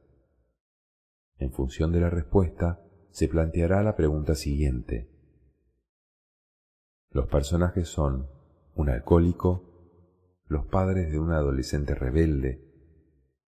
En 1.37 1.51
función 1.51 1.91
de 1.91 1.99
la 1.99 2.09
respuesta, 2.09 2.81
se 3.11 3.27
planteará 3.27 3.83
la 3.83 3.97
pregunta 3.97 4.33
siguiente. 4.33 5.09
Los 7.09 7.27
personajes 7.27 7.89
son 7.89 8.29
un 8.75 8.89
alcohólico, 8.89 10.39
los 10.45 10.67
padres 10.67 11.11
de 11.11 11.19
un 11.19 11.33
adolescente 11.33 11.95
rebelde, 11.95 12.63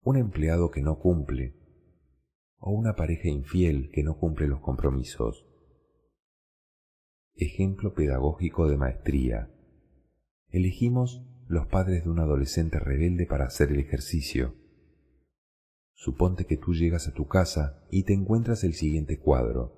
un 0.01 0.17
empleado 0.17 0.69
que 0.69 0.81
no 0.81 0.99
cumple, 0.99 1.55
o 2.57 2.71
una 2.71 2.97
pareja 2.97 3.29
infiel 3.29 3.91
que 3.93 4.03
no 4.03 4.17
cumple 4.17 4.49
los 4.49 4.59
compromisos. 4.59 5.47
Ejemplo 7.35 7.93
pedagógico 7.93 8.67
de 8.67 8.75
maestría. 8.75 9.49
Elegimos 10.49 11.30
los 11.51 11.67
padres 11.67 12.05
de 12.05 12.09
un 12.09 12.19
adolescente 12.19 12.79
rebelde 12.79 13.25
para 13.25 13.43
hacer 13.45 13.71
el 13.71 13.79
ejercicio. 13.79 14.55
Suponte 15.93 16.45
que 16.45 16.55
tú 16.55 16.73
llegas 16.73 17.09
a 17.09 17.13
tu 17.13 17.27
casa 17.27 17.83
y 17.91 18.03
te 18.03 18.13
encuentras 18.13 18.63
el 18.63 18.73
siguiente 18.73 19.19
cuadro. 19.19 19.77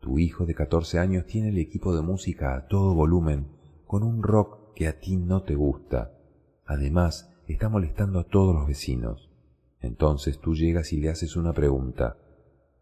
Tu 0.00 0.18
hijo 0.18 0.44
de 0.44 0.54
14 0.54 0.98
años 0.98 1.24
tiene 1.24 1.48
el 1.48 1.56
equipo 1.56 1.96
de 1.96 2.02
música 2.02 2.54
a 2.54 2.66
todo 2.66 2.94
volumen, 2.94 3.46
con 3.86 4.02
un 4.02 4.22
rock 4.22 4.74
que 4.74 4.86
a 4.86 5.00
ti 5.00 5.16
no 5.16 5.42
te 5.44 5.54
gusta. 5.54 6.12
Además, 6.66 7.34
está 7.48 7.70
molestando 7.70 8.18
a 8.18 8.28
todos 8.28 8.54
los 8.54 8.66
vecinos. 8.66 9.30
Entonces 9.80 10.38
tú 10.40 10.54
llegas 10.54 10.92
y 10.92 10.98
le 10.98 11.08
haces 11.08 11.36
una 11.36 11.54
pregunta. 11.54 12.18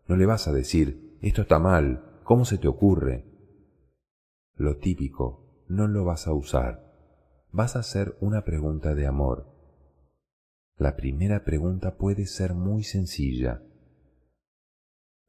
No 0.09 0.16
le 0.16 0.26
vas 0.26 0.48
a 0.48 0.52
decir, 0.52 1.16
esto 1.22 1.42
está 1.42 1.61
mal, 1.61 2.20
¿cómo 2.24 2.44
se 2.44 2.59
te 2.59 2.66
ocurre? 2.66 3.24
Lo 4.57 4.78
típico, 4.78 5.64
no 5.68 5.87
lo 5.87 6.05
vas 6.05 6.26
a 6.26 6.33
usar. 6.33 6.91
Vas 7.52 7.76
a 7.76 7.80
hacer 7.80 8.16
una 8.20 8.44
pregunta 8.44 8.94
de 8.94 9.06
amor. 9.06 9.46
La 10.78 10.96
primera 10.96 11.44
pregunta 11.44 11.98
puede 11.98 12.24
ser 12.24 12.54
muy 12.54 12.82
sencilla. 12.82 13.62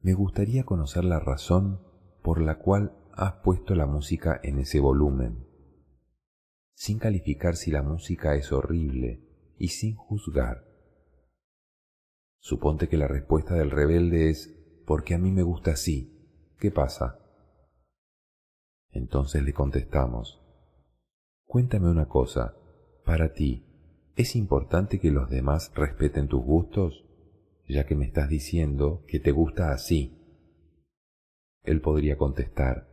Me 0.00 0.14
gustaría 0.14 0.64
conocer 0.64 1.04
la 1.04 1.20
razón 1.20 1.82
por 2.22 2.40
la 2.40 2.58
cual 2.58 2.96
has 3.12 3.34
puesto 3.42 3.74
la 3.74 3.84
música 3.84 4.40
en 4.42 4.58
ese 4.58 4.80
volumen, 4.80 5.46
sin 6.72 6.98
calificar 6.98 7.56
si 7.56 7.70
la 7.70 7.82
música 7.82 8.34
es 8.36 8.52
horrible 8.52 9.54
y 9.58 9.68
sin 9.68 9.94
juzgar. 9.94 10.64
Suponte 12.38 12.88
que 12.88 12.96
la 12.96 13.06
respuesta 13.06 13.54
del 13.54 13.70
rebelde 13.70 14.30
es 14.30 14.48
porque 14.86 15.14
a 15.14 15.18
mí 15.18 15.30
me 15.30 15.42
gusta 15.42 15.72
así. 15.72 16.10
¿Qué 16.58 16.70
pasa? 16.70 17.18
Entonces 18.92 19.42
le 19.42 19.52
contestamos, 19.52 20.43
cuéntame 21.54 21.88
una 21.88 22.08
cosa, 22.08 22.56
para 23.04 23.32
ti, 23.32 23.62
¿es 24.16 24.34
importante 24.34 24.98
que 24.98 25.12
los 25.12 25.30
demás 25.30 25.70
respeten 25.76 26.26
tus 26.26 26.42
gustos? 26.42 27.04
Ya 27.68 27.86
que 27.86 27.94
me 27.94 28.06
estás 28.06 28.28
diciendo 28.28 29.04
que 29.06 29.20
te 29.20 29.30
gusta 29.30 29.70
así. 29.70 30.18
Él 31.62 31.80
podría 31.80 32.18
contestar, 32.18 32.88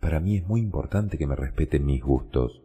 para 0.00 0.18
mí 0.18 0.36
es 0.36 0.44
muy 0.48 0.60
importante 0.62 1.16
que 1.16 1.28
me 1.28 1.36
respeten 1.36 1.86
mis 1.86 2.02
gustos. 2.02 2.64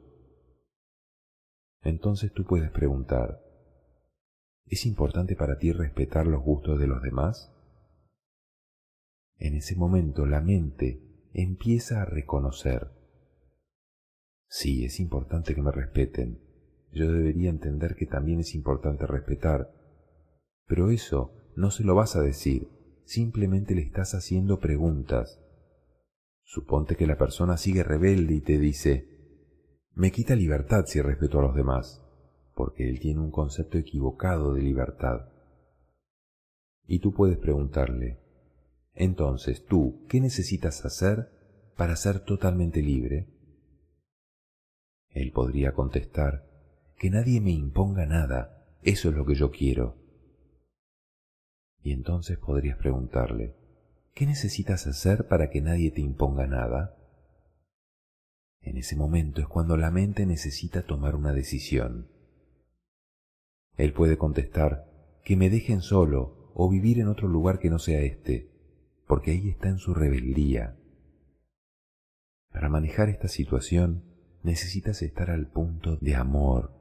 Entonces 1.84 2.34
tú 2.34 2.43
puedes 2.43 2.71
preguntar, 2.71 3.39
¿es 4.65 4.88
importante 4.88 5.36
para 5.36 5.60
ti 5.60 5.71
respetar 5.71 6.26
los 6.26 6.41
gustos 6.41 6.80
de 6.80 6.88
los 6.88 7.04
demás? 7.04 7.54
En 9.38 9.54
ese 9.54 9.76
momento 9.76 10.26
la 10.26 10.41
mente 10.41 11.30
empieza 11.34 12.02
a 12.02 12.06
reconocer. 12.06 12.97
Sí, 14.48 14.86
es 14.86 15.00
importante 15.00 15.54
que 15.54 15.62
me 15.62 15.72
respeten. 15.72 16.40
Yo 16.92 17.12
debería 17.12 17.50
entender 17.50 17.96
que 17.96 18.06
también 18.06 18.40
es 18.40 18.56
importante 18.56 19.06
respetar. 19.06 19.72
Pero 20.66 20.90
eso 20.90 21.34
no 21.56 21.72
se 21.72 21.84
lo 21.84 21.96
vas 21.96 22.16
a 22.16 22.22
decir, 22.22 22.70
simplemente 23.06 23.76
le 23.76 23.82
estás 23.82 24.14
haciendo 24.14 24.60
preguntas. 24.60 25.40
Suponte 26.44 26.96
que 26.96 27.08
la 27.08 27.18
persona 27.18 27.58
sigue 27.58 27.84
rebelde 27.84 28.36
y 28.36 28.42
te 28.42 28.58
dice, 28.58 29.08
me 29.94 30.12
quita 30.12 30.36
libertad 30.36 30.86
si 30.86 31.02
respeto 31.02 31.40
a 31.40 31.42
los 31.44 31.56
demás, 31.56 32.04
porque 32.56 32.90
él 32.90 33.00
tiene 33.00 33.20
un 33.20 33.32
concepto 33.32 33.78
equivocado 33.78 34.54
de 34.54 34.62
libertad. 34.62 35.30
Y 36.86 37.00
tú 37.00 37.14
puedes 37.14 37.38
preguntarle, 37.38 38.20
entonces, 38.94 39.66
tú, 39.66 40.06
¿qué 40.08 40.20
necesitas 40.20 40.84
hacer 40.86 41.30
para 41.76 41.96
ser 41.96 42.22
totalmente 42.22 42.82
libre? 42.82 43.37
Él 45.18 45.32
podría 45.32 45.74
contestar, 45.74 46.46
que 46.98 47.10
nadie 47.10 47.42
me 47.42 47.52
imponga 47.52 48.06
nada, 48.06 48.66
eso 48.84 49.10
es 49.10 49.16
lo 49.16 49.26
que 49.26 49.36
yo 49.36 49.52
quiero. 49.52 49.98
Y 51.82 51.92
entonces 51.92 52.38
podrías 52.38 52.78
preguntarle, 52.78 53.56
¿qué 54.14 54.26
necesitas 54.26 54.88
hacer 54.88 55.28
para 55.28 55.50
que 55.50 55.62
nadie 55.62 55.92
te 55.92 56.02
imponga 56.02 56.48
nada? 56.48 56.96
En 58.62 58.78
ese 58.78 58.96
momento 58.96 59.42
es 59.42 59.48
cuando 59.48 59.78
la 59.78 59.92
mente 59.92 60.26
necesita 60.26 60.84
tomar 60.84 61.16
una 61.16 61.34
decisión. 61.34 62.10
Él 63.76 63.94
puede 63.94 64.18
contestar, 64.18 64.86
que 65.24 65.36
me 65.36 65.50
dejen 65.50 65.82
solo 65.82 66.52
o 66.54 66.70
vivir 66.70 67.00
en 67.00 67.08
otro 67.08 67.28
lugar 67.28 67.60
que 67.60 67.70
no 67.70 67.80
sea 67.80 68.02
este 68.02 68.58
porque 69.08 69.32
ahí 69.32 69.50
está 69.50 69.70
en 69.70 69.78
su 69.78 69.94
rebeldía. 69.94 70.78
Para 72.52 72.70
manejar 72.70 73.10
esta 73.10 73.30
situación 73.30 74.04
necesitas 74.43 75.02
estar 75.02 75.30
al 75.30 75.47
punto 75.47 75.97
de 75.97 76.15
amor. 76.15 76.71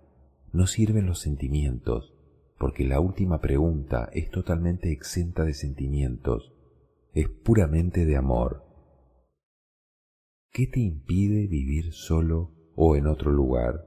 No 0.53 0.67
sirven 0.67 1.07
los 1.07 1.21
sentimientos, 1.21 2.15
porque 2.59 2.85
la 2.85 3.01
última 3.01 3.41
pregunta 3.41 4.09
es 4.13 4.31
totalmente 4.31 4.91
exenta 4.93 5.45
de 5.45 5.55
sentimientos, 5.55 6.53
es 7.13 7.29
puramente 7.29 8.05
de 8.05 8.17
amor. 8.17 8.65
¿Qué 10.51 10.67
te 10.67 10.81
impide 10.81 11.47
vivir 11.47 11.93
solo 11.93 12.53
o 12.75 12.97
en 12.97 13.07
otro 13.07 13.31
lugar? 13.31 13.87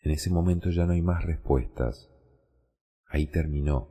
En 0.00 0.12
ese 0.12 0.30
momento 0.30 0.70
ya 0.70 0.86
no 0.86 0.92
hay 0.92 1.02
más 1.02 1.24
respuestas. 1.24 2.08
Ahí 3.06 3.26
terminó. 3.26 3.90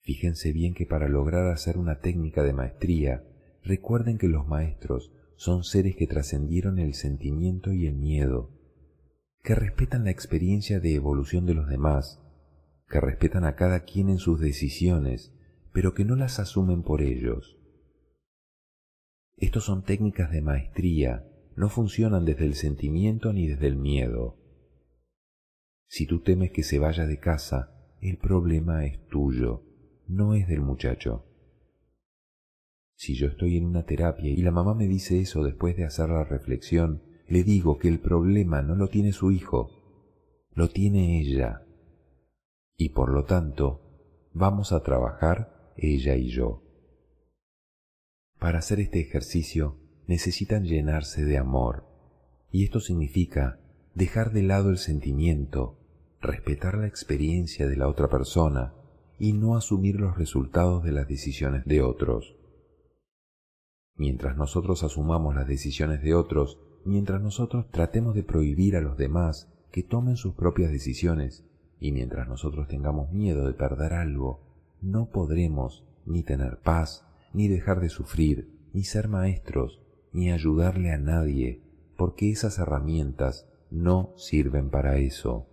Fíjense 0.00 0.52
bien 0.52 0.74
que 0.74 0.84
para 0.84 1.08
lograr 1.08 1.50
hacer 1.52 1.78
una 1.78 2.00
técnica 2.00 2.42
de 2.42 2.52
maestría, 2.52 3.24
recuerden 3.62 4.18
que 4.18 4.28
los 4.28 4.46
maestros 4.46 5.12
son 5.42 5.64
seres 5.64 5.96
que 5.96 6.06
trascendieron 6.06 6.78
el 6.78 6.94
sentimiento 6.94 7.72
y 7.72 7.88
el 7.88 7.96
miedo, 7.96 8.52
que 9.42 9.56
respetan 9.56 10.04
la 10.04 10.12
experiencia 10.12 10.78
de 10.78 10.94
evolución 10.94 11.46
de 11.46 11.54
los 11.54 11.68
demás, 11.68 12.22
que 12.88 13.00
respetan 13.00 13.44
a 13.44 13.56
cada 13.56 13.80
quien 13.80 14.08
en 14.08 14.18
sus 14.18 14.38
decisiones, 14.38 15.34
pero 15.72 15.94
que 15.94 16.04
no 16.04 16.14
las 16.14 16.38
asumen 16.38 16.84
por 16.84 17.02
ellos. 17.02 17.58
Estos 19.36 19.64
son 19.64 19.82
técnicas 19.82 20.30
de 20.30 20.42
maestría, 20.42 21.26
no 21.56 21.68
funcionan 21.68 22.24
desde 22.24 22.44
el 22.44 22.54
sentimiento 22.54 23.32
ni 23.32 23.48
desde 23.48 23.66
el 23.66 23.74
miedo. 23.74 24.38
Si 25.88 26.06
tú 26.06 26.20
temes 26.20 26.52
que 26.52 26.62
se 26.62 26.78
vaya 26.78 27.04
de 27.04 27.18
casa, 27.18 27.96
el 28.00 28.16
problema 28.16 28.86
es 28.86 29.04
tuyo 29.08 29.64
no 30.06 30.34
es 30.34 30.46
del 30.46 30.60
muchacho. 30.60 31.24
Si 33.02 33.16
yo 33.16 33.26
estoy 33.26 33.56
en 33.56 33.64
una 33.64 33.82
terapia 33.82 34.30
y 34.30 34.36
la 34.42 34.52
mamá 34.52 34.74
me 34.74 34.86
dice 34.86 35.18
eso 35.18 35.42
después 35.42 35.76
de 35.76 35.84
hacer 35.84 36.08
la 36.08 36.22
reflexión, 36.22 37.02
le 37.26 37.42
digo 37.42 37.76
que 37.76 37.88
el 37.88 37.98
problema 37.98 38.62
no 38.62 38.76
lo 38.76 38.86
tiene 38.86 39.10
su 39.10 39.32
hijo, 39.32 39.72
lo 40.54 40.68
tiene 40.68 41.18
ella. 41.18 41.66
Y 42.76 42.90
por 42.90 43.10
lo 43.10 43.24
tanto, 43.24 44.30
vamos 44.32 44.70
a 44.70 44.84
trabajar 44.84 45.72
ella 45.76 46.14
y 46.14 46.28
yo. 46.28 46.62
Para 48.38 48.60
hacer 48.60 48.78
este 48.78 49.00
ejercicio 49.00 49.80
necesitan 50.06 50.62
llenarse 50.62 51.24
de 51.24 51.38
amor, 51.38 51.88
y 52.52 52.62
esto 52.62 52.78
significa 52.78 53.58
dejar 53.96 54.30
de 54.30 54.44
lado 54.44 54.70
el 54.70 54.78
sentimiento, 54.78 55.76
respetar 56.20 56.78
la 56.78 56.86
experiencia 56.86 57.66
de 57.66 57.76
la 57.76 57.88
otra 57.88 58.08
persona, 58.08 58.74
y 59.18 59.32
no 59.32 59.56
asumir 59.56 59.98
los 59.98 60.16
resultados 60.16 60.84
de 60.84 60.92
las 60.92 61.08
decisiones 61.08 61.64
de 61.64 61.82
otros. 61.82 62.36
Mientras 63.96 64.36
nosotros 64.36 64.82
asumamos 64.82 65.34
las 65.34 65.46
decisiones 65.46 66.02
de 66.02 66.14
otros, 66.14 66.58
mientras 66.84 67.20
nosotros 67.20 67.70
tratemos 67.70 68.14
de 68.14 68.22
prohibir 68.22 68.76
a 68.76 68.80
los 68.80 68.96
demás 68.96 69.52
que 69.70 69.82
tomen 69.82 70.16
sus 70.16 70.34
propias 70.34 70.70
decisiones, 70.70 71.44
y 71.78 71.92
mientras 71.92 72.28
nosotros 72.28 72.68
tengamos 72.68 73.10
miedo 73.10 73.46
de 73.46 73.54
perder 73.54 73.92
algo, 73.92 74.40
no 74.80 75.10
podremos 75.10 75.84
ni 76.06 76.22
tener 76.22 76.58
paz, 76.60 77.06
ni 77.32 77.48
dejar 77.48 77.80
de 77.80 77.88
sufrir, 77.88 78.48
ni 78.72 78.84
ser 78.84 79.08
maestros, 79.08 79.80
ni 80.12 80.30
ayudarle 80.30 80.92
a 80.92 80.98
nadie, 80.98 81.62
porque 81.96 82.30
esas 82.30 82.58
herramientas 82.58 83.48
no 83.70 84.12
sirven 84.16 84.70
para 84.70 84.98
eso. 84.98 85.48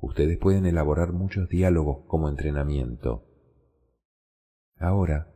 Ustedes 0.00 0.38
pueden 0.38 0.66
elaborar 0.66 1.12
muchos 1.12 1.48
diálogos 1.48 2.04
como 2.06 2.28
entrenamiento. 2.28 3.24
Ahora, 4.78 5.32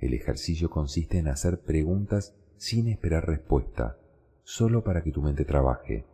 el 0.00 0.14
ejercicio 0.14 0.70
consiste 0.70 1.18
en 1.18 1.28
hacer 1.28 1.60
preguntas 1.60 2.34
sin 2.56 2.88
esperar 2.88 3.26
respuesta, 3.26 3.98
solo 4.42 4.82
para 4.82 5.02
que 5.02 5.12
tu 5.12 5.22
mente 5.22 5.44
trabaje. 5.44 6.06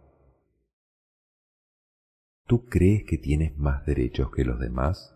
¿Tú 2.47 2.67
crees 2.67 3.05
que 3.05 3.19
tienes 3.19 3.57
más 3.57 3.85
derechos 3.87 4.31
que 4.31 4.45
los 4.45 4.61
demás? 4.61 5.13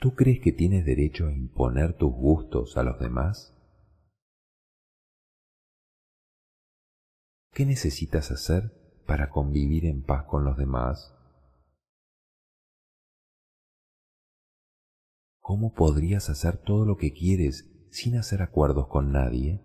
¿Tú 0.00 0.14
crees 0.14 0.40
que 0.40 0.52
tienes 0.52 0.84
derecho 0.84 1.26
a 1.26 1.32
imponer 1.32 1.96
tus 1.96 2.12
gustos 2.12 2.76
a 2.76 2.84
los 2.84 3.00
demás? 3.00 3.54
¿Qué 7.52 7.66
necesitas 7.66 8.30
hacer 8.30 9.02
para 9.06 9.30
convivir 9.30 9.86
en 9.86 10.02
paz 10.02 10.24
con 10.26 10.44
los 10.44 10.56
demás? 10.56 11.17
¿Cómo 15.48 15.72
podrías 15.72 16.28
hacer 16.28 16.58
todo 16.58 16.84
lo 16.84 16.98
que 16.98 17.14
quieres 17.14 17.70
sin 17.90 18.18
hacer 18.18 18.42
acuerdos 18.42 18.86
con 18.86 19.12
nadie? 19.12 19.64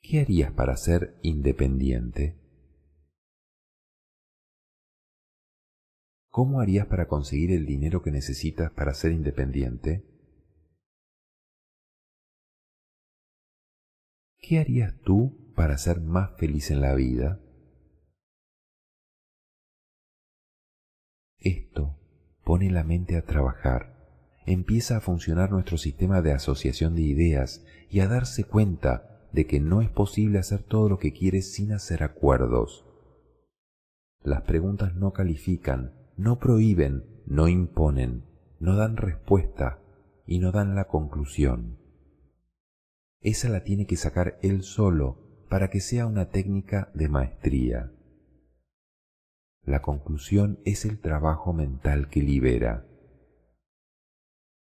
¿Qué 0.00 0.20
harías 0.20 0.52
para 0.52 0.74
ser 0.78 1.18
independiente? 1.22 2.40
¿Cómo 6.30 6.60
harías 6.60 6.86
para 6.86 7.08
conseguir 7.08 7.52
el 7.52 7.66
dinero 7.66 8.00
que 8.00 8.10
necesitas 8.10 8.72
para 8.72 8.94
ser 8.94 9.12
independiente? 9.12 10.02
¿Qué 14.38 14.60
harías 14.60 14.98
tú 15.02 15.52
para 15.54 15.76
ser 15.76 16.00
más 16.00 16.34
feliz 16.38 16.70
en 16.70 16.80
la 16.80 16.94
vida? 16.94 17.38
Esto 21.42 21.96
pone 22.44 22.70
la 22.70 22.84
mente 22.84 23.16
a 23.16 23.22
trabajar, 23.22 23.96
empieza 24.46 24.96
a 24.96 25.00
funcionar 25.00 25.50
nuestro 25.50 25.76
sistema 25.76 26.22
de 26.22 26.32
asociación 26.32 26.94
de 26.94 27.02
ideas 27.02 27.64
y 27.90 27.98
a 27.98 28.06
darse 28.06 28.44
cuenta 28.44 29.26
de 29.32 29.46
que 29.46 29.58
no 29.58 29.82
es 29.82 29.90
posible 29.90 30.38
hacer 30.38 30.62
todo 30.62 30.88
lo 30.88 30.98
que 31.00 31.12
quieres 31.12 31.52
sin 31.52 31.72
hacer 31.72 32.04
acuerdos. 32.04 32.84
Las 34.22 34.42
preguntas 34.42 34.94
no 34.94 35.12
califican, 35.12 35.92
no 36.16 36.38
prohíben, 36.38 37.04
no 37.26 37.48
imponen, 37.48 38.22
no 38.60 38.76
dan 38.76 38.96
respuesta 38.96 39.80
y 40.26 40.38
no 40.38 40.52
dan 40.52 40.76
la 40.76 40.84
conclusión. 40.84 41.76
Esa 43.20 43.48
la 43.48 43.64
tiene 43.64 43.86
que 43.86 43.96
sacar 43.96 44.38
él 44.42 44.62
solo 44.62 45.18
para 45.48 45.70
que 45.70 45.80
sea 45.80 46.06
una 46.06 46.28
técnica 46.28 46.92
de 46.94 47.08
maestría. 47.08 47.90
La 49.64 49.80
conclusión 49.80 50.58
es 50.64 50.84
el 50.84 50.98
trabajo 50.98 51.52
mental 51.52 52.08
que 52.08 52.20
libera. 52.20 52.84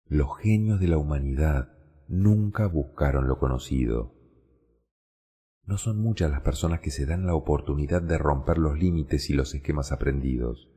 Los 0.07 0.37
genios 0.37 0.79
de 0.79 0.87
la 0.87 0.99
humanidad 0.99 1.73
nunca 2.07 2.67
buscaron 2.67 3.27
lo 3.27 3.39
conocido. 3.39 4.13
No 5.63 5.79
son 5.79 5.97
muchas 5.97 6.29
las 6.29 6.41
personas 6.41 6.81
que 6.81 6.91
se 6.91 7.07
dan 7.07 7.25
la 7.25 7.33
oportunidad 7.33 8.03
de 8.03 8.19
romper 8.19 8.59
los 8.59 8.77
límites 8.77 9.31
y 9.31 9.33
los 9.33 9.55
esquemas 9.55 9.91
aprendidos. 9.91 10.69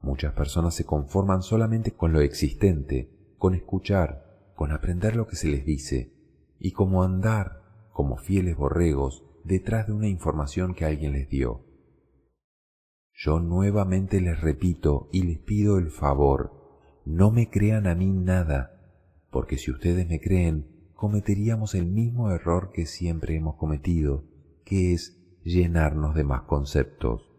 Muchas 0.00 0.32
personas 0.32 0.74
se 0.74 0.84
conforman 0.84 1.42
solamente 1.42 1.92
con 1.92 2.12
lo 2.12 2.20
existente, 2.22 3.34
con 3.38 3.54
escuchar, 3.54 4.52
con 4.56 4.72
aprender 4.72 5.14
lo 5.14 5.28
que 5.28 5.36
se 5.36 5.46
les 5.46 5.64
dice, 5.64 6.12
y 6.58 6.72
como 6.72 7.04
andar, 7.04 7.62
como 7.92 8.16
fieles 8.16 8.56
borregos, 8.56 9.24
detrás 9.44 9.86
de 9.86 9.92
una 9.92 10.08
información 10.08 10.74
que 10.74 10.84
alguien 10.84 11.12
les 11.12 11.28
dio. 11.28 11.65
Yo 13.18 13.40
nuevamente 13.40 14.20
les 14.20 14.38
repito 14.38 15.08
y 15.10 15.22
les 15.22 15.38
pido 15.38 15.78
el 15.78 15.90
favor, 15.90 16.52
no 17.06 17.30
me 17.30 17.48
crean 17.48 17.86
a 17.86 17.94
mí 17.94 18.12
nada, 18.12 18.78
porque 19.30 19.56
si 19.56 19.70
ustedes 19.70 20.06
me 20.06 20.20
creen, 20.20 20.90
cometeríamos 20.94 21.74
el 21.74 21.86
mismo 21.86 22.30
error 22.30 22.72
que 22.72 22.84
siempre 22.84 23.34
hemos 23.34 23.56
cometido, 23.56 24.24
que 24.66 24.92
es 24.92 25.16
llenarnos 25.44 26.14
de 26.14 26.24
más 26.24 26.42
conceptos. 26.42 27.32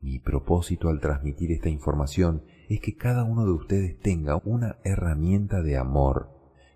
Mi 0.00 0.18
propósito 0.18 0.88
al 0.88 0.98
transmitir 0.98 1.52
esta 1.52 1.68
información 1.68 2.42
es 2.68 2.80
que 2.80 2.96
cada 2.96 3.22
uno 3.22 3.44
de 3.44 3.52
ustedes 3.52 4.00
tenga 4.00 4.40
una 4.44 4.78
herramienta 4.82 5.62
de 5.62 5.76
amor 5.76 6.30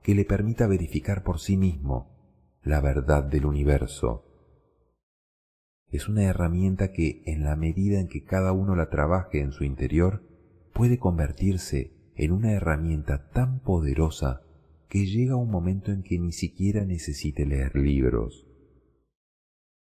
que 0.05 0.15
le 0.15 0.25
permita 0.25 0.69
verificar 0.69 1.25
por 1.25 1.41
sí 1.41 1.57
mismo 1.57 2.15
la 2.63 2.81
verdad 2.81 3.25
del 3.25 3.47
universo. 3.47 4.26
Es 5.91 6.09
una 6.09 6.25
herramienta 6.25 6.93
que, 6.93 7.23
en 7.27 7.45
la 7.45 7.57
medida 7.57 8.01
en 8.01 8.09
que 8.09 8.25
cada 8.25 8.53
uno 8.53 8.75
la 8.75 8.91
trabaje 8.91 9.41
en 9.41 9.53
su 9.53 9.65
interior, 9.65 10.23
puede 10.73 10.99
convertirse 10.99 11.93
en 12.17 12.33
una 12.33 12.53
herramienta 12.53 13.31
tan 13.31 13.61
poderosa 13.61 14.43
que 14.89 15.07
llega 15.07 15.37
un 15.37 15.51
momento 15.51 15.93
en 15.93 16.03
que 16.03 16.19
ni 16.19 16.33
siquiera 16.33 16.85
necesite 16.85 17.47
leer 17.47 17.77
libros. 17.77 18.47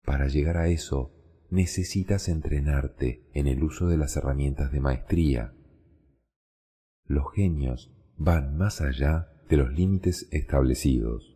Para 0.04 0.28
llegar 0.28 0.58
a 0.58 0.68
eso, 0.68 1.12
necesitas 1.50 2.30
entrenarte 2.30 3.28
en 3.34 3.48
el 3.48 3.64
uso 3.64 3.88
de 3.88 3.98
las 3.98 4.16
herramientas 4.16 4.72
de 4.72 4.80
maestría. 4.80 5.54
Los 7.08 7.32
genios 7.34 7.92
van 8.18 8.58
más 8.58 8.82
allá 8.82 9.30
de 9.50 9.58
los 9.58 9.72
límites 9.72 10.28
establecidos. 10.32 11.35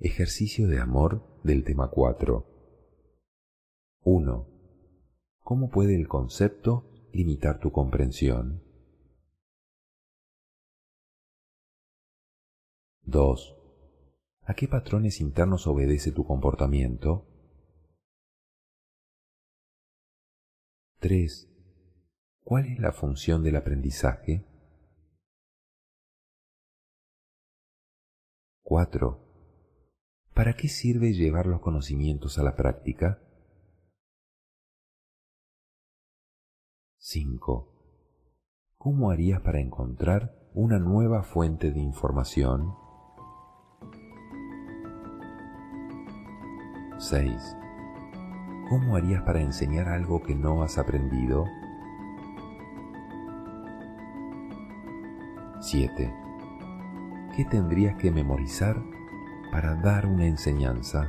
Ejercicio 0.00 0.68
de 0.68 0.78
amor 0.78 1.40
del 1.42 1.64
tema 1.64 1.90
4. 1.90 2.46
1. 4.04 4.46
¿Cómo 5.42 5.70
puede 5.70 5.96
el 5.96 6.06
concepto 6.06 6.88
limitar 7.12 7.58
tu 7.58 7.72
comprensión? 7.72 8.62
2. 13.02 13.56
¿A 14.42 14.54
qué 14.54 14.68
patrones 14.68 15.20
internos 15.20 15.66
obedece 15.66 16.12
tu 16.12 16.24
comportamiento? 16.24 17.26
3. 21.00 21.48
¿Cuál 22.44 22.66
es 22.66 22.78
la 22.78 22.92
función 22.92 23.42
del 23.42 23.56
aprendizaje? 23.56 24.44
4. 28.62 29.27
¿Para 30.38 30.52
qué 30.52 30.68
sirve 30.68 31.14
llevar 31.14 31.46
los 31.46 31.60
conocimientos 31.60 32.38
a 32.38 32.44
la 32.44 32.54
práctica? 32.54 33.18
5. 36.98 37.66
¿Cómo 38.76 39.10
harías 39.10 39.40
para 39.40 39.58
encontrar 39.58 40.48
una 40.54 40.78
nueva 40.78 41.24
fuente 41.24 41.72
de 41.72 41.80
información? 41.80 42.72
6. 46.98 47.56
¿Cómo 48.68 48.94
harías 48.94 49.24
para 49.24 49.40
enseñar 49.40 49.88
algo 49.88 50.22
que 50.22 50.36
no 50.36 50.62
has 50.62 50.78
aprendido? 50.78 51.46
7. 55.62 56.14
¿Qué 57.34 57.44
tendrías 57.44 57.96
que 57.96 58.12
memorizar 58.12 58.76
para 59.50 59.74
dar 59.74 60.06
una 60.06 60.26
enseñanza? 60.26 61.08